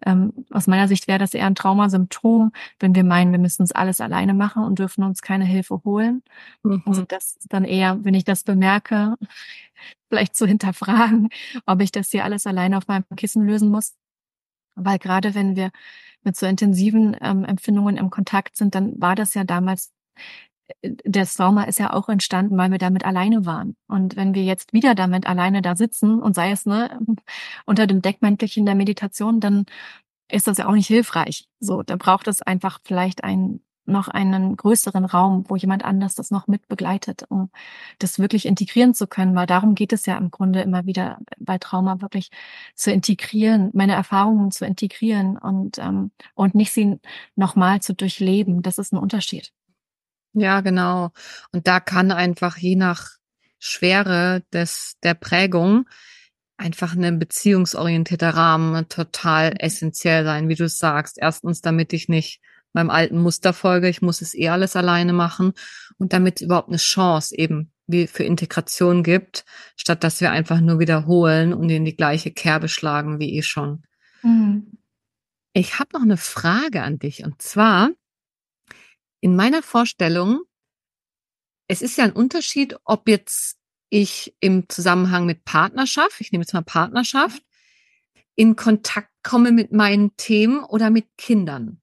[0.05, 3.71] ähm, aus meiner Sicht wäre das eher ein Traumasymptom, wenn wir meinen, wir müssen uns
[3.71, 6.23] alles alleine machen und dürfen uns keine Hilfe holen.
[6.63, 6.83] Mhm.
[6.85, 9.15] Also das ist dann eher, wenn ich das bemerke,
[10.09, 11.29] vielleicht zu hinterfragen,
[11.65, 13.95] ob ich das hier alles alleine auf meinem Kissen lösen muss.
[14.75, 15.71] Weil gerade wenn wir
[16.23, 19.91] mit so intensiven ähm, Empfindungen im Kontakt sind, dann war das ja damals
[20.83, 23.75] der Trauma ist ja auch entstanden, weil wir damit alleine waren.
[23.87, 26.99] Und wenn wir jetzt wieder damit alleine da sitzen und sei es ne,
[27.65, 29.65] unter dem Deckmäntelchen der Meditation, dann
[30.29, 31.47] ist das ja auch nicht hilfreich.
[31.59, 36.31] So, da braucht es einfach vielleicht einen noch einen größeren Raum, wo jemand anders das
[36.31, 37.49] noch mit begleitet, um
[37.99, 41.57] das wirklich integrieren zu können, weil darum geht es ja im Grunde immer wieder bei
[41.57, 42.29] Trauma wirklich
[42.75, 46.99] zu integrieren, meine Erfahrungen zu integrieren und ähm, und nicht sie
[47.35, 48.61] nochmal zu durchleben.
[48.61, 49.51] Das ist ein Unterschied.
[50.33, 51.11] Ja, genau.
[51.51, 53.11] Und da kann einfach je nach
[53.59, 55.85] Schwere des, der Prägung
[56.57, 61.17] einfach ein beziehungsorientierter Rahmen total essentiell sein, wie du sagst.
[61.19, 62.41] Erstens, damit ich nicht
[62.73, 65.53] meinem alten Muster folge, ich muss es eh alles alleine machen
[65.97, 70.79] und damit überhaupt eine Chance eben wie für Integration gibt, statt dass wir einfach nur
[70.79, 73.83] wiederholen und in die gleiche Kerbe schlagen wie eh schon.
[74.23, 74.77] Mhm.
[75.53, 77.91] Ich habe noch eine Frage an dich und zwar,
[79.23, 80.41] in meiner Vorstellung,
[81.69, 83.57] es ist ja ein Unterschied, ob jetzt
[83.89, 87.41] ich im Zusammenhang mit Partnerschaft, ich nehme jetzt mal Partnerschaft,
[88.35, 91.79] in Kontakt komme mit meinen Themen oder mit Kindern.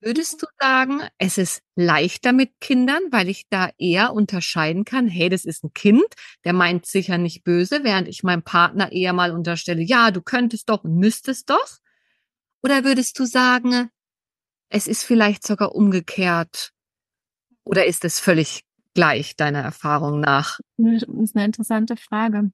[0.00, 5.28] Würdest du sagen, es ist leichter mit Kindern, weil ich da eher unterscheiden kann, hey,
[5.28, 6.06] das ist ein Kind,
[6.46, 10.70] der meint sicher nicht böse, während ich meinem Partner eher mal unterstelle, ja, du könntest
[10.70, 11.76] doch und müsstest doch?
[12.62, 13.90] Oder würdest du sagen,
[14.72, 16.72] es ist vielleicht sogar umgekehrt.
[17.64, 18.64] Oder ist es völlig
[18.94, 20.58] gleich deiner Erfahrung nach?
[20.78, 22.50] Das ist eine interessante Frage.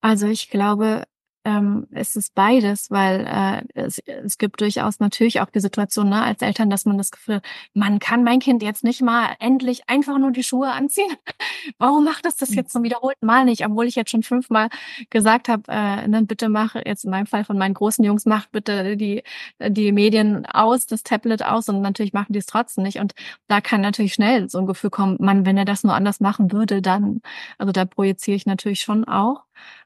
[0.00, 1.04] Also ich glaube,
[1.44, 6.22] ähm, es ist beides, weil äh, es, es gibt durchaus natürlich auch die Situation ne,
[6.22, 7.40] als Eltern, dass man das Gefühl,
[7.74, 11.10] man kann mein Kind jetzt nicht mal endlich einfach nur die Schuhe anziehen.
[11.78, 12.56] Warum macht das das hm.
[12.56, 14.68] jetzt zum wiederholten Mal nicht, obwohl ich jetzt schon fünfmal
[15.10, 18.52] gesagt habe, äh, ne, bitte mach jetzt in meinem Fall von meinen großen Jungs macht
[18.52, 19.22] bitte die
[19.60, 23.14] die Medien aus, das Tablet aus und natürlich machen die es trotzdem nicht und
[23.48, 26.52] da kann natürlich schnell so ein Gefühl kommen, man, wenn er das nur anders machen
[26.52, 27.20] würde, dann
[27.58, 29.44] also da projiziere ich natürlich schon auch.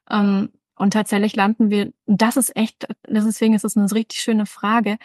[0.09, 4.97] Ähm, und tatsächlich landen wir, das ist echt, deswegen ist es eine richtig schöne Frage.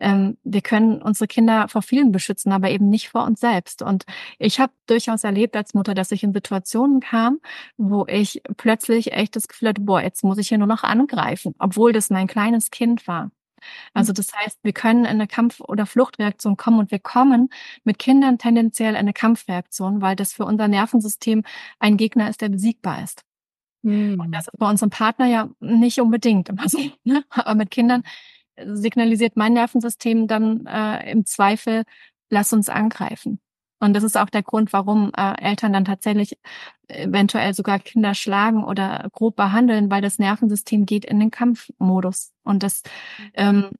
[0.00, 3.82] Ähm, wir können unsere Kinder vor vielen beschützen, aber eben nicht vor uns selbst.
[3.82, 4.04] Und
[4.38, 7.40] ich habe durchaus erlebt als Mutter, dass ich in Situationen kam,
[7.76, 11.54] wo ich plötzlich echt das Gefühl hatte, boah, jetzt muss ich hier nur noch angreifen,
[11.58, 13.30] obwohl das mein kleines Kind war.
[13.94, 17.48] Also das heißt, wir können in eine Kampf- oder Fluchtreaktion kommen und wir kommen
[17.84, 21.44] mit Kindern tendenziell in eine Kampfreaktion, weil das für unser Nervensystem
[21.78, 23.24] ein Gegner ist, der besiegbar ist.
[23.82, 24.20] Mhm.
[24.20, 26.78] Und das ist bei unserem Partner ja nicht unbedingt immer so.
[27.04, 27.24] Ne?
[27.30, 28.02] Aber mit Kindern
[28.64, 31.84] signalisiert mein Nervensystem dann äh, im Zweifel,
[32.30, 33.40] lass uns angreifen.
[33.80, 36.38] Und das ist auch der Grund, warum äh, Eltern dann tatsächlich
[36.86, 42.32] eventuell sogar Kinder schlagen oder grob behandeln, weil das Nervensystem geht in den Kampfmodus.
[42.44, 42.82] Und das
[43.34, 43.70] ähm,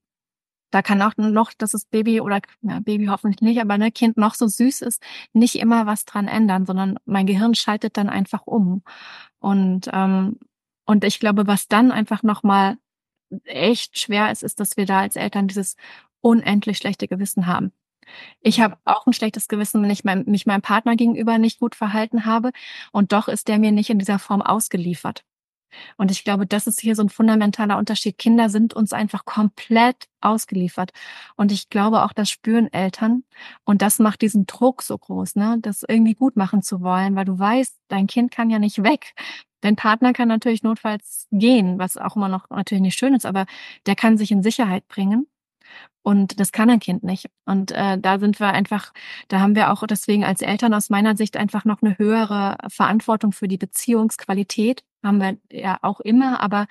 [0.72, 4.16] da kann auch noch, dass das Baby oder ja, Baby hoffentlich nicht, aber ne Kind
[4.16, 5.02] noch so süß ist,
[5.32, 8.82] nicht immer was dran ändern, sondern mein Gehirn schaltet dann einfach um.
[9.38, 10.38] Und ähm,
[10.84, 12.76] und ich glaube, was dann einfach noch mal
[13.44, 15.76] echt schwer ist, ist, dass wir da als Eltern dieses
[16.20, 17.72] unendlich schlechte Gewissen haben.
[18.40, 21.74] Ich habe auch ein schlechtes Gewissen, wenn ich mein, mich meinem Partner gegenüber nicht gut
[21.74, 22.50] verhalten habe.
[22.92, 25.24] Und doch ist der mir nicht in dieser Form ausgeliefert.
[25.96, 28.18] Und ich glaube, das ist hier so ein fundamentaler Unterschied.
[28.18, 30.92] Kinder sind uns einfach komplett ausgeliefert.
[31.36, 33.24] Und ich glaube auch, das spüren Eltern.
[33.64, 37.24] Und das macht diesen Druck so groß, ne, das irgendwie gut machen zu wollen, weil
[37.24, 39.14] du weißt, dein Kind kann ja nicht weg.
[39.62, 43.46] Dein Partner kann natürlich notfalls gehen, was auch immer noch natürlich nicht schön ist, aber
[43.86, 45.26] der kann sich in Sicherheit bringen.
[46.02, 47.26] Und das kann ein Kind nicht.
[47.44, 48.92] Und äh, da sind wir einfach,
[49.28, 53.32] da haben wir auch deswegen als Eltern aus meiner Sicht einfach noch eine höhere Verantwortung
[53.32, 54.82] für die Beziehungsqualität.
[55.04, 56.66] Haben wir ja auch immer, aber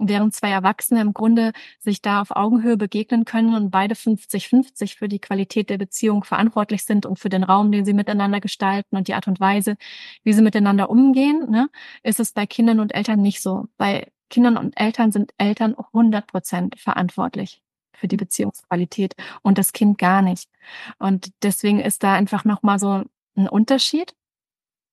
[0.00, 5.08] während zwei Erwachsene im Grunde sich da auf Augenhöhe begegnen können und beide 50-50 für
[5.08, 9.08] die Qualität der Beziehung verantwortlich sind und für den Raum, den sie miteinander gestalten und
[9.08, 9.76] die Art und Weise,
[10.24, 11.68] wie sie miteinander umgehen, ne,
[12.02, 13.66] ist es bei Kindern und Eltern nicht so.
[13.76, 17.62] Bei Kindern und Eltern sind Eltern 100 Prozent verantwortlich
[18.00, 20.50] für die Beziehungsqualität und das Kind gar nicht.
[20.98, 23.04] Und deswegen ist da einfach nochmal so
[23.36, 24.14] ein Unterschied,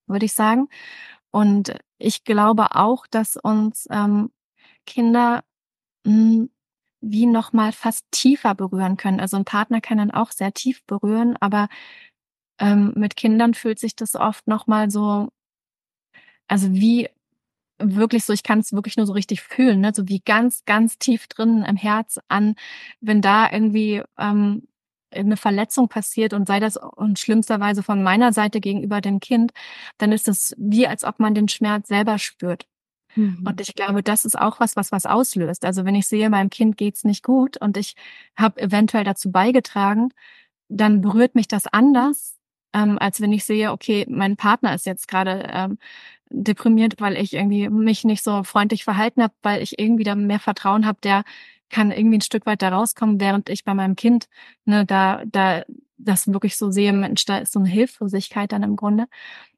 [0.06, 0.68] würde ich sagen.
[1.30, 4.30] Und ich glaube auch, dass uns ähm,
[4.86, 5.44] Kinder
[6.04, 6.50] mh, hm,
[7.00, 9.20] wie nochmal fast tiefer berühren können.
[9.20, 11.68] Also ein Partner kann dann auch sehr tief berühren, aber
[12.58, 15.28] ähm, mit Kindern fühlt sich das oft nochmal so,
[16.48, 17.08] also wie
[17.78, 19.92] wirklich so, ich kann es wirklich nur so richtig fühlen, ne?
[19.94, 22.54] so wie ganz, ganz tief drin im Herz an,
[23.00, 24.66] wenn da irgendwie ähm,
[25.10, 29.52] eine Verletzung passiert und sei das und schlimmsterweise von meiner Seite gegenüber dem Kind,
[29.98, 32.66] dann ist es wie, als ob man den Schmerz selber spürt.
[33.14, 33.44] Mhm.
[33.46, 35.64] Und ich glaube, das ist auch was, was was auslöst.
[35.64, 37.94] Also wenn ich sehe, meinem Kind geht's nicht gut und ich
[38.36, 40.10] habe eventuell dazu beigetragen,
[40.68, 42.37] dann berührt mich das anders,
[42.72, 45.78] ähm, als wenn ich sehe, okay, mein Partner ist jetzt gerade ähm,
[46.30, 50.40] deprimiert, weil ich irgendwie mich nicht so freundlich verhalten habe, weil ich irgendwie da mehr
[50.40, 51.24] Vertrauen habe, der
[51.70, 54.28] kann irgendwie ein Stück weit da rauskommen, während ich bei meinem Kind,
[54.64, 55.64] ne, da, da
[55.98, 59.06] das wirklich so sehe, Mensch, da ist so eine Hilflosigkeit dann im Grunde.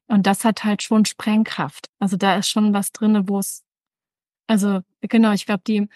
[0.07, 1.89] Und das hat halt schon Sprengkraft.
[1.99, 3.63] Also da ist schon was drinne, wo es,
[4.47, 5.87] also genau, ich glaube, die,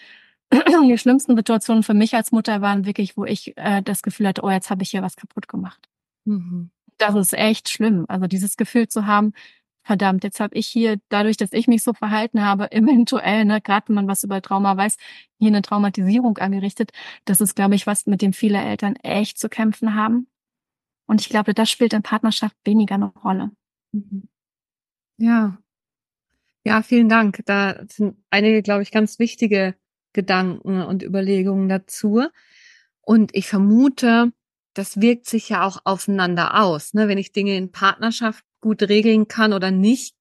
[0.52, 4.42] die schlimmsten Situationen für mich als Mutter waren wirklich, wo ich äh, das Gefühl hatte,
[4.42, 5.88] oh, jetzt habe ich hier was kaputt gemacht.
[6.24, 6.70] Mhm.
[6.98, 8.06] Das ist echt schlimm.
[8.08, 9.32] Also dieses Gefühl zu haben,
[9.84, 13.88] verdammt, jetzt habe ich hier, dadurch, dass ich mich so verhalten habe, eventuell, ne, gerade
[13.88, 14.96] wenn man was über Trauma weiß,
[15.38, 16.92] hier eine Traumatisierung angerichtet.
[17.24, 20.28] Das ist, glaube ich, was, mit dem viele Eltern echt zu kämpfen haben.
[21.06, 23.52] Und ich glaube, das spielt in Partnerschaft weniger eine Rolle.
[23.92, 24.28] Mhm.
[25.18, 25.58] Ja.
[26.64, 27.42] Ja, vielen Dank.
[27.46, 29.76] Da sind einige, glaube ich, ganz wichtige
[30.12, 32.24] Gedanken und Überlegungen dazu.
[33.02, 34.32] Und ich vermute,
[34.76, 36.92] das wirkt sich ja auch aufeinander aus.
[36.92, 37.08] Ne?
[37.08, 40.14] Wenn ich Dinge in Partnerschaft gut regeln kann oder nicht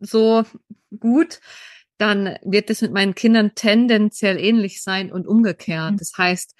[0.00, 0.44] so
[0.98, 1.40] gut,
[1.98, 5.92] dann wird es mit meinen Kindern tendenziell ähnlich sein und umgekehrt.
[5.92, 5.96] Mhm.
[5.98, 6.54] Das heißt,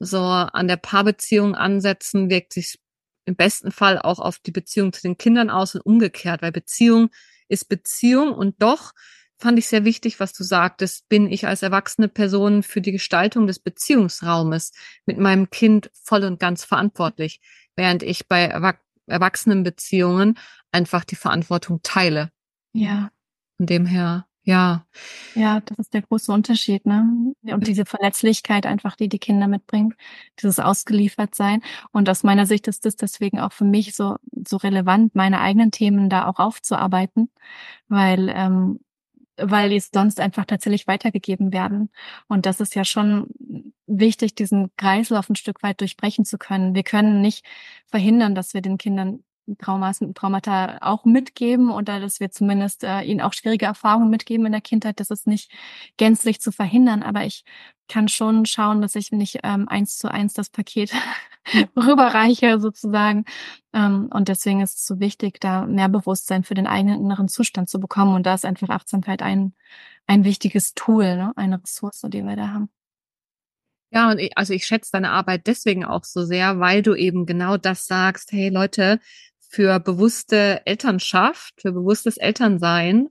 [0.00, 2.78] so an der Paarbeziehung ansetzen wirkt sich
[3.24, 7.10] im besten Fall auch auf die Beziehung zu den Kindern aus und umgekehrt, weil Beziehung
[7.48, 8.92] ist Beziehung und doch
[9.38, 13.46] fand ich sehr wichtig, was du sagtest, bin ich als erwachsene Person für die Gestaltung
[13.46, 14.72] des Beziehungsraumes
[15.06, 17.40] mit meinem Kind voll und ganz verantwortlich,
[17.76, 18.44] während ich bei
[19.06, 20.38] Erwachsenenbeziehungen
[20.72, 22.30] einfach die Verantwortung teile.
[22.72, 23.10] Ja.
[23.56, 24.86] Von dem her, ja.
[25.34, 27.34] Ja, das ist der große Unterschied, ne?
[27.42, 29.94] Und diese Verletzlichkeit einfach, die die Kinder mitbringen,
[30.42, 31.62] dieses Ausgeliefertsein.
[31.92, 34.16] Und aus meiner Sicht ist das deswegen auch für mich so,
[34.46, 37.30] so relevant, meine eigenen Themen da auch aufzuarbeiten,
[37.88, 38.80] weil, ähm,
[39.36, 41.90] weil die sonst einfach tatsächlich weitergegeben werden.
[42.28, 43.28] Und das ist ja schon
[43.86, 46.74] wichtig, diesen Kreislauf ein Stück weit durchbrechen zu können.
[46.74, 47.44] Wir können nicht
[47.86, 49.24] verhindern, dass wir den Kindern
[49.58, 54.52] Traumas, Traumata auch mitgeben oder dass wir zumindest äh, ihnen auch schwierige Erfahrungen mitgeben in
[54.52, 55.00] der Kindheit.
[55.00, 55.50] Das ist nicht
[55.98, 57.44] gänzlich zu verhindern, aber ich
[57.88, 60.92] kann schon schauen, dass ich nicht ähm, eins zu eins das Paket
[61.76, 63.24] rüberreiche sozusagen.
[63.72, 67.68] Ähm, und deswegen ist es so wichtig, da mehr Bewusstsein für den eigenen inneren Zustand
[67.68, 68.14] zu bekommen.
[68.14, 69.54] Und da ist einfach Achtsamkeit ein,
[70.06, 71.32] ein wichtiges Tool, ne?
[71.36, 72.68] eine Ressource, die wir da haben.
[73.90, 77.26] Ja, und ich, also ich schätze deine Arbeit deswegen auch so sehr, weil du eben
[77.26, 78.98] genau das sagst, hey Leute,
[79.38, 83.10] für bewusste Elternschaft, für bewusstes Elternsein,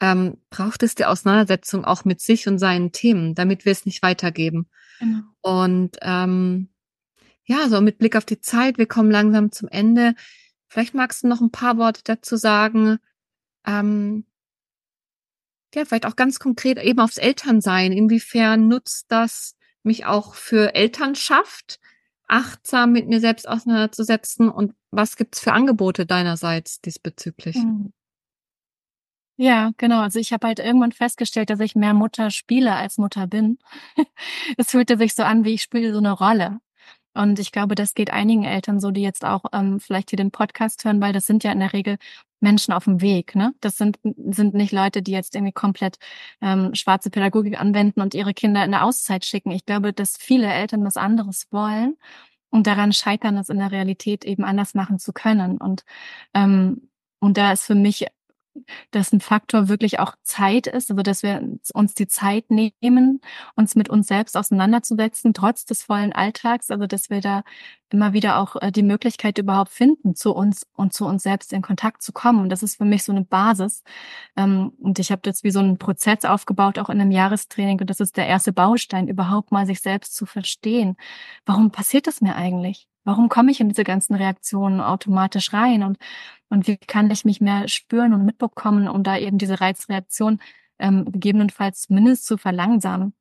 [0.00, 4.02] ähm, braucht es die Auseinandersetzung auch mit sich und seinen Themen, damit wir es nicht
[4.02, 4.68] weitergeben.
[5.00, 5.22] Genau.
[5.40, 6.71] Und ähm,
[7.44, 10.14] ja, so mit Blick auf die Zeit, wir kommen langsam zum Ende.
[10.68, 12.98] Vielleicht magst du noch ein paar Worte dazu sagen.
[13.66, 14.24] Ähm,
[15.74, 17.92] ja, vielleicht auch ganz konkret eben aufs Elternsein.
[17.92, 21.80] Inwiefern nutzt das mich auch für Elternschaft?
[22.32, 27.56] achtsam mit mir selbst auseinanderzusetzen und was gibt's für Angebote deinerseits diesbezüglich?
[27.56, 27.92] Hm.
[29.36, 30.00] Ja, genau.
[30.00, 33.58] Also ich habe halt irgendwann festgestellt, dass ich mehr Mutter spiele als Mutter bin.
[34.56, 36.60] es fühlte sich so an, wie ich spiele so eine Rolle.
[37.14, 40.30] Und ich glaube, das geht einigen Eltern so, die jetzt auch ähm, vielleicht hier den
[40.30, 41.98] Podcast hören, weil das sind ja in der Regel
[42.40, 43.34] Menschen auf dem Weg.
[43.34, 43.54] Ne?
[43.60, 45.98] Das sind, sind nicht Leute, die jetzt irgendwie komplett
[46.40, 49.50] ähm, schwarze Pädagogik anwenden und ihre Kinder in eine Auszeit schicken.
[49.52, 51.96] Ich glaube, dass viele Eltern was anderes wollen
[52.50, 55.58] und daran scheitern, es in der Realität eben anders machen zu können.
[55.58, 55.84] Und,
[56.34, 56.88] ähm,
[57.20, 58.06] und da ist für mich
[58.90, 61.42] dass ein Faktor wirklich auch Zeit ist, also dass wir
[61.74, 63.20] uns die Zeit nehmen,
[63.56, 67.42] uns mit uns selbst auseinanderzusetzen, trotz des vollen Alltags, also dass wir da
[67.90, 71.62] immer wieder auch äh, die Möglichkeit überhaupt finden, zu uns und zu uns selbst in
[71.62, 72.40] Kontakt zu kommen.
[72.40, 73.82] Und das ist für mich so eine Basis.
[74.36, 77.80] Ähm, und ich habe jetzt wie so einen Prozess aufgebaut, auch in einem Jahrestraining.
[77.80, 80.96] Und das ist der erste Baustein, überhaupt mal sich selbst zu verstehen.
[81.46, 82.88] Warum passiert das mir eigentlich?
[83.04, 85.82] Warum komme ich in diese ganzen Reaktionen automatisch rein?
[85.82, 85.98] Und,
[86.48, 90.40] und wie kann ich mich mehr spüren und mitbekommen, um da eben diese Reizreaktion
[90.78, 93.14] ähm, gegebenenfalls zumindest zu verlangsamen?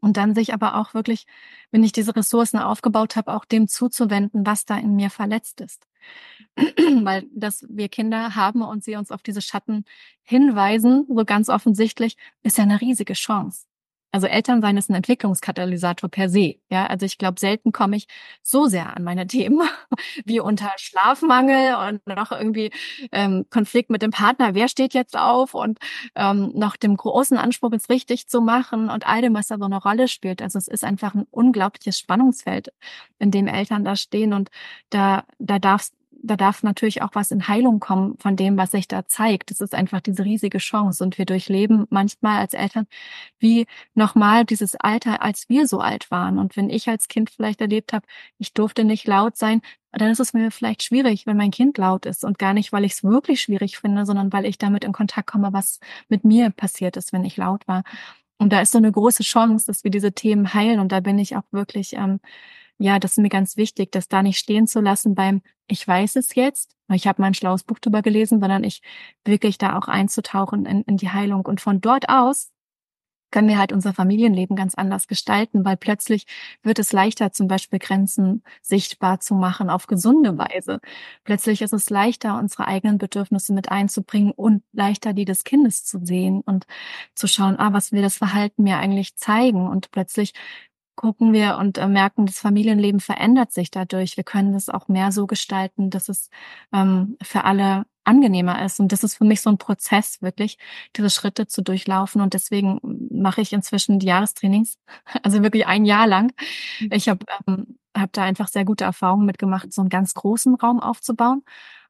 [0.00, 1.26] Und dann sich aber auch wirklich,
[1.70, 5.86] wenn ich diese Ressourcen aufgebaut habe, auch dem zuzuwenden, was da in mir verletzt ist.
[6.56, 9.84] Weil dass wir Kinder haben und sie uns auf diese Schatten
[10.22, 13.66] hinweisen, so ganz offensichtlich, ist ja eine riesige Chance.
[14.12, 16.56] Also Elternsein ist ein Entwicklungskatalysator per se.
[16.70, 18.06] Ja, also ich glaube, selten komme ich
[18.42, 19.62] so sehr an meine Themen
[20.26, 22.70] wie unter Schlafmangel und noch irgendwie
[23.10, 24.54] ähm, Konflikt mit dem Partner.
[24.54, 25.78] Wer steht jetzt auf und
[26.14, 29.64] ähm, noch dem großen Anspruch, es richtig zu machen und all dem, was da so
[29.64, 30.42] eine Rolle spielt.
[30.42, 32.68] Also es ist einfach ein unglaubliches Spannungsfeld,
[33.18, 34.50] in dem Eltern da stehen und
[34.90, 38.88] da da darfst da darf natürlich auch was in Heilung kommen von dem, was sich
[38.88, 39.50] da zeigt.
[39.50, 41.02] Das ist einfach diese riesige Chance.
[41.02, 42.86] Und wir durchleben manchmal als Eltern
[43.38, 46.38] wie nochmal dieses Alter, als wir so alt waren.
[46.38, 48.06] Und wenn ich als Kind vielleicht erlebt habe,
[48.38, 49.62] ich durfte nicht laut sein,
[49.92, 52.24] dann ist es mir vielleicht schwierig, wenn mein Kind laut ist.
[52.24, 55.28] Und gar nicht, weil ich es wirklich schwierig finde, sondern weil ich damit in Kontakt
[55.30, 57.82] komme, was mit mir passiert ist, wenn ich laut war.
[58.38, 60.80] Und da ist so eine große Chance, dass wir diese Themen heilen.
[60.80, 62.20] Und da bin ich auch wirklich ähm,
[62.82, 65.42] ja, das ist mir ganz wichtig, das da nicht stehen zu lassen beim
[65.72, 68.82] Ich weiß es jetzt, ich habe mein schlaues Buch drüber gelesen, sondern ich
[69.24, 71.46] wirklich da auch einzutauchen in, in die Heilung.
[71.46, 72.50] Und von dort aus
[73.30, 76.26] können wir halt unser Familienleben ganz anders gestalten, weil plötzlich
[76.62, 80.78] wird es leichter, zum Beispiel Grenzen sichtbar zu machen auf gesunde Weise.
[81.24, 86.04] Plötzlich ist es leichter, unsere eigenen Bedürfnisse mit einzubringen und leichter, die des Kindes zu
[86.04, 86.66] sehen und
[87.14, 89.66] zu schauen, ah, was will das Verhalten mir eigentlich zeigen?
[89.66, 90.34] Und plötzlich
[90.96, 94.16] gucken wir und äh, merken, das Familienleben verändert sich dadurch.
[94.16, 96.30] Wir können es auch mehr so gestalten, dass es
[96.72, 98.80] ähm, für alle angenehmer ist.
[98.80, 100.58] Und das ist für mich so ein Prozess, wirklich
[100.96, 102.20] diese Schritte zu durchlaufen.
[102.20, 102.80] Und deswegen
[103.10, 104.78] mache ich inzwischen die Jahrestrainings,
[105.22, 106.32] also wirklich ein Jahr lang.
[106.80, 106.88] Mhm.
[106.92, 110.80] Ich habe ähm, hab da einfach sehr gute Erfahrungen mitgemacht, so einen ganz großen Raum
[110.80, 111.42] aufzubauen.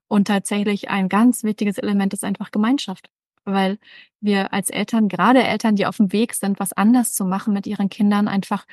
[0.09, 3.09] Und tatsächlich ein ganz wichtiges Element ist einfach Gemeinschaft
[3.45, 3.79] weil
[4.21, 7.67] wir als Eltern, gerade Eltern, die auf dem Weg sind, was anders zu machen mit
[7.67, 8.67] ihren Kindern, einfach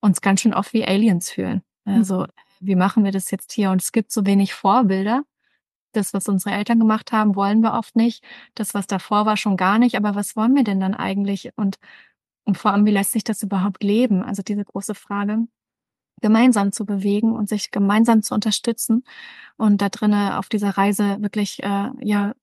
[0.00, 1.62] uns ganz schön oft wie Aliens fühlen.
[1.84, 1.94] Mhm.
[1.94, 2.26] Also,
[2.60, 3.70] wie machen wir das jetzt hier?
[3.70, 5.22] Und es gibt so wenig Vorbilder.
[5.92, 8.24] Das, was unsere Eltern gemacht haben, wollen wir oft nicht.
[8.54, 9.96] Das, was davor war, schon gar nicht.
[9.96, 11.50] Aber was wollen wir denn dann eigentlich?
[11.56, 11.76] Und,
[12.44, 14.22] und vor allem, wie lässt sich das überhaupt leben?
[14.22, 15.46] Also diese große Frage
[16.20, 19.04] gemeinsam zu bewegen und sich gemeinsam zu unterstützen
[19.56, 22.34] und da drinnen auf dieser Reise wirklich äh, ja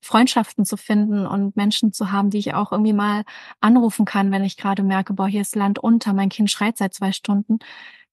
[0.00, 3.24] Freundschaften zu finden und Menschen zu haben, die ich auch irgendwie mal
[3.60, 6.94] anrufen kann, wenn ich gerade merke, boah, hier ist Land unter, mein Kind schreit seit
[6.94, 7.58] zwei Stunden.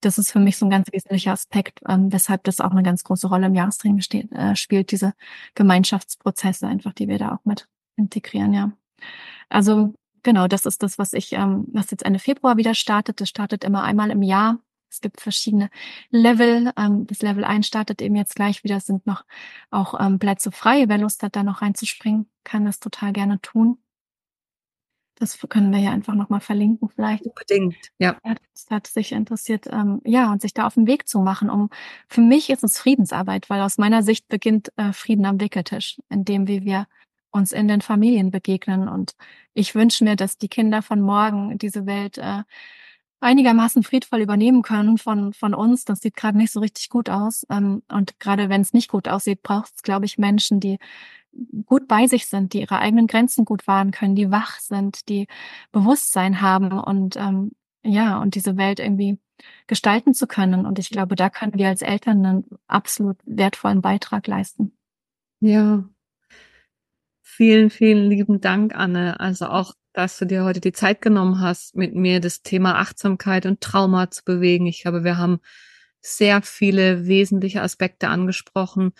[0.01, 3.03] Das ist für mich so ein ganz wesentlicher Aspekt, ähm, weshalb das auch eine ganz
[3.03, 4.01] große Rolle im Jahrestraining
[4.31, 5.13] äh, spielt, diese
[5.55, 7.67] Gemeinschaftsprozesse einfach, die wir da auch mit
[7.97, 8.71] integrieren, ja.
[9.49, 9.93] Also
[10.23, 13.19] genau, das ist das, was ich, ähm, was jetzt Ende Februar wieder startet.
[13.19, 14.59] Das startet immer einmal im Jahr
[14.89, 15.69] es gibt verschiedene
[16.09, 16.71] Level.
[16.77, 18.77] Ähm, das Level 1 startet eben jetzt gleich wieder.
[18.77, 19.23] Es sind noch
[19.71, 20.85] auch ähm, Plätze frei.
[20.87, 23.77] Wer Lust hat, da noch reinzuspringen, kann das total gerne tun.
[25.15, 27.25] Das können wir ja einfach nochmal verlinken vielleicht.
[27.25, 28.17] Unbedingt, ja.
[28.25, 31.49] ja das hat sich interessiert, ähm, ja, und sich da auf den Weg zu machen.
[31.49, 31.69] Um
[32.07, 36.47] Für mich ist es Friedensarbeit, weil aus meiner Sicht beginnt äh, Frieden am Wickeltisch, indem
[36.47, 36.87] wie wir
[37.31, 38.87] uns in den Familien begegnen.
[38.87, 39.13] Und
[39.53, 42.43] ich wünsche mir, dass die Kinder von morgen diese Welt äh,
[43.19, 45.85] einigermaßen friedvoll übernehmen können von, von uns.
[45.85, 47.45] Das sieht gerade nicht so richtig gut aus.
[47.49, 50.77] Ähm, und gerade wenn es nicht gut aussieht, braucht es, glaube ich, Menschen, die
[51.65, 55.27] gut bei sich sind, die ihre eigenen Grenzen gut wahren können, die wach sind, die
[55.71, 57.51] Bewusstsein haben und ähm,
[57.83, 59.19] ja, und diese Welt irgendwie
[59.67, 60.65] gestalten zu können.
[60.65, 64.73] Und ich glaube, da können wir als Eltern einen absolut wertvollen Beitrag leisten.
[65.39, 65.85] Ja.
[67.21, 69.19] Vielen, vielen lieben Dank, Anne.
[69.19, 73.45] Also auch dass du dir heute die Zeit genommen hast, mit mir das Thema Achtsamkeit
[73.45, 74.67] und Trauma zu bewegen.
[74.67, 75.39] Ich glaube, wir haben
[76.01, 78.93] sehr viele wesentliche Aspekte angesprochen.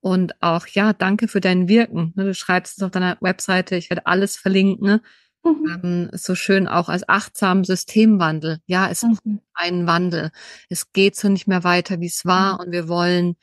[0.00, 2.12] Und auch, ja, danke für dein Wirken.
[2.16, 4.84] Ne, du schreibst es auf deiner Webseite, ich werde alles verlinken.
[4.84, 5.02] Ne?
[5.44, 5.80] Mhm.
[5.84, 8.58] Ähm, so schön auch als achtsamen Systemwandel.
[8.66, 9.12] Ja, es mhm.
[9.12, 9.22] ist
[9.54, 10.30] ein Wandel.
[10.68, 12.54] Es geht so nicht mehr weiter, wie es war.
[12.54, 12.60] Mhm.
[12.60, 13.36] Und wir wollen,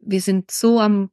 [0.00, 1.10] wir sind so am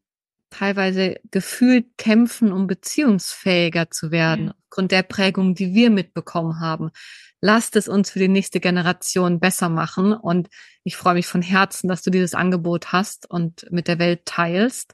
[0.52, 4.56] teilweise gefühlt kämpfen, um beziehungsfähiger zu werden, ja.
[4.66, 6.92] aufgrund der Prägung, die wir mitbekommen haben.
[7.40, 10.14] Lasst es uns für die nächste Generation besser machen.
[10.14, 10.50] Und
[10.84, 14.94] ich freue mich von Herzen, dass du dieses Angebot hast und mit der Welt teilst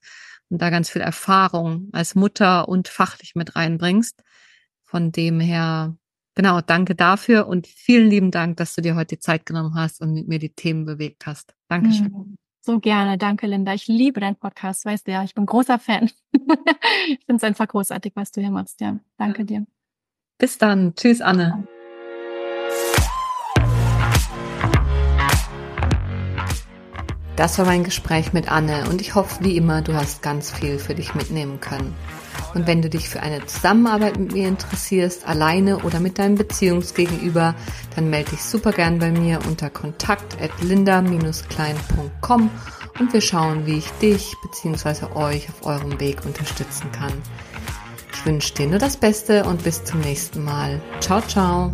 [0.49, 4.23] und da ganz viel Erfahrung als Mutter und fachlich mit reinbringst.
[4.85, 5.97] Von dem her,
[6.35, 9.99] genau, danke dafür und vielen lieben Dank, dass du dir heute die Zeit genommen hast
[9.99, 11.53] und mit mir die Themen bewegt hast.
[11.67, 12.13] Dankeschön.
[12.13, 12.37] Mhm.
[12.67, 13.17] So gerne.
[13.17, 13.73] Danke, Linda.
[13.73, 15.23] Ich liebe deinen Podcast, weißt du ja.
[15.23, 16.11] Ich bin großer Fan.
[16.33, 18.81] ich finde es einfach großartig, was du hier machst.
[18.81, 19.65] Ja, danke dir.
[20.37, 20.93] Bis dann.
[20.93, 21.65] Tschüss, Anne.
[27.37, 30.77] Das war mein Gespräch mit Anne und ich hoffe, wie immer, du hast ganz viel
[30.77, 31.95] für dich mitnehmen können.
[32.57, 37.53] Und wenn du dich für eine Zusammenarbeit mit mir interessierst, alleine oder mit deinem Beziehungsgegenüber,
[37.95, 42.49] dann melde dich super gern bei mir unter kontakt at linda-klein.com
[42.99, 45.05] und wir schauen, wie ich dich bzw.
[45.13, 47.13] euch auf eurem Weg unterstützen kann.
[48.11, 50.81] Ich wünsche dir nur das Beste und bis zum nächsten Mal.
[50.99, 51.73] Ciao, ciao.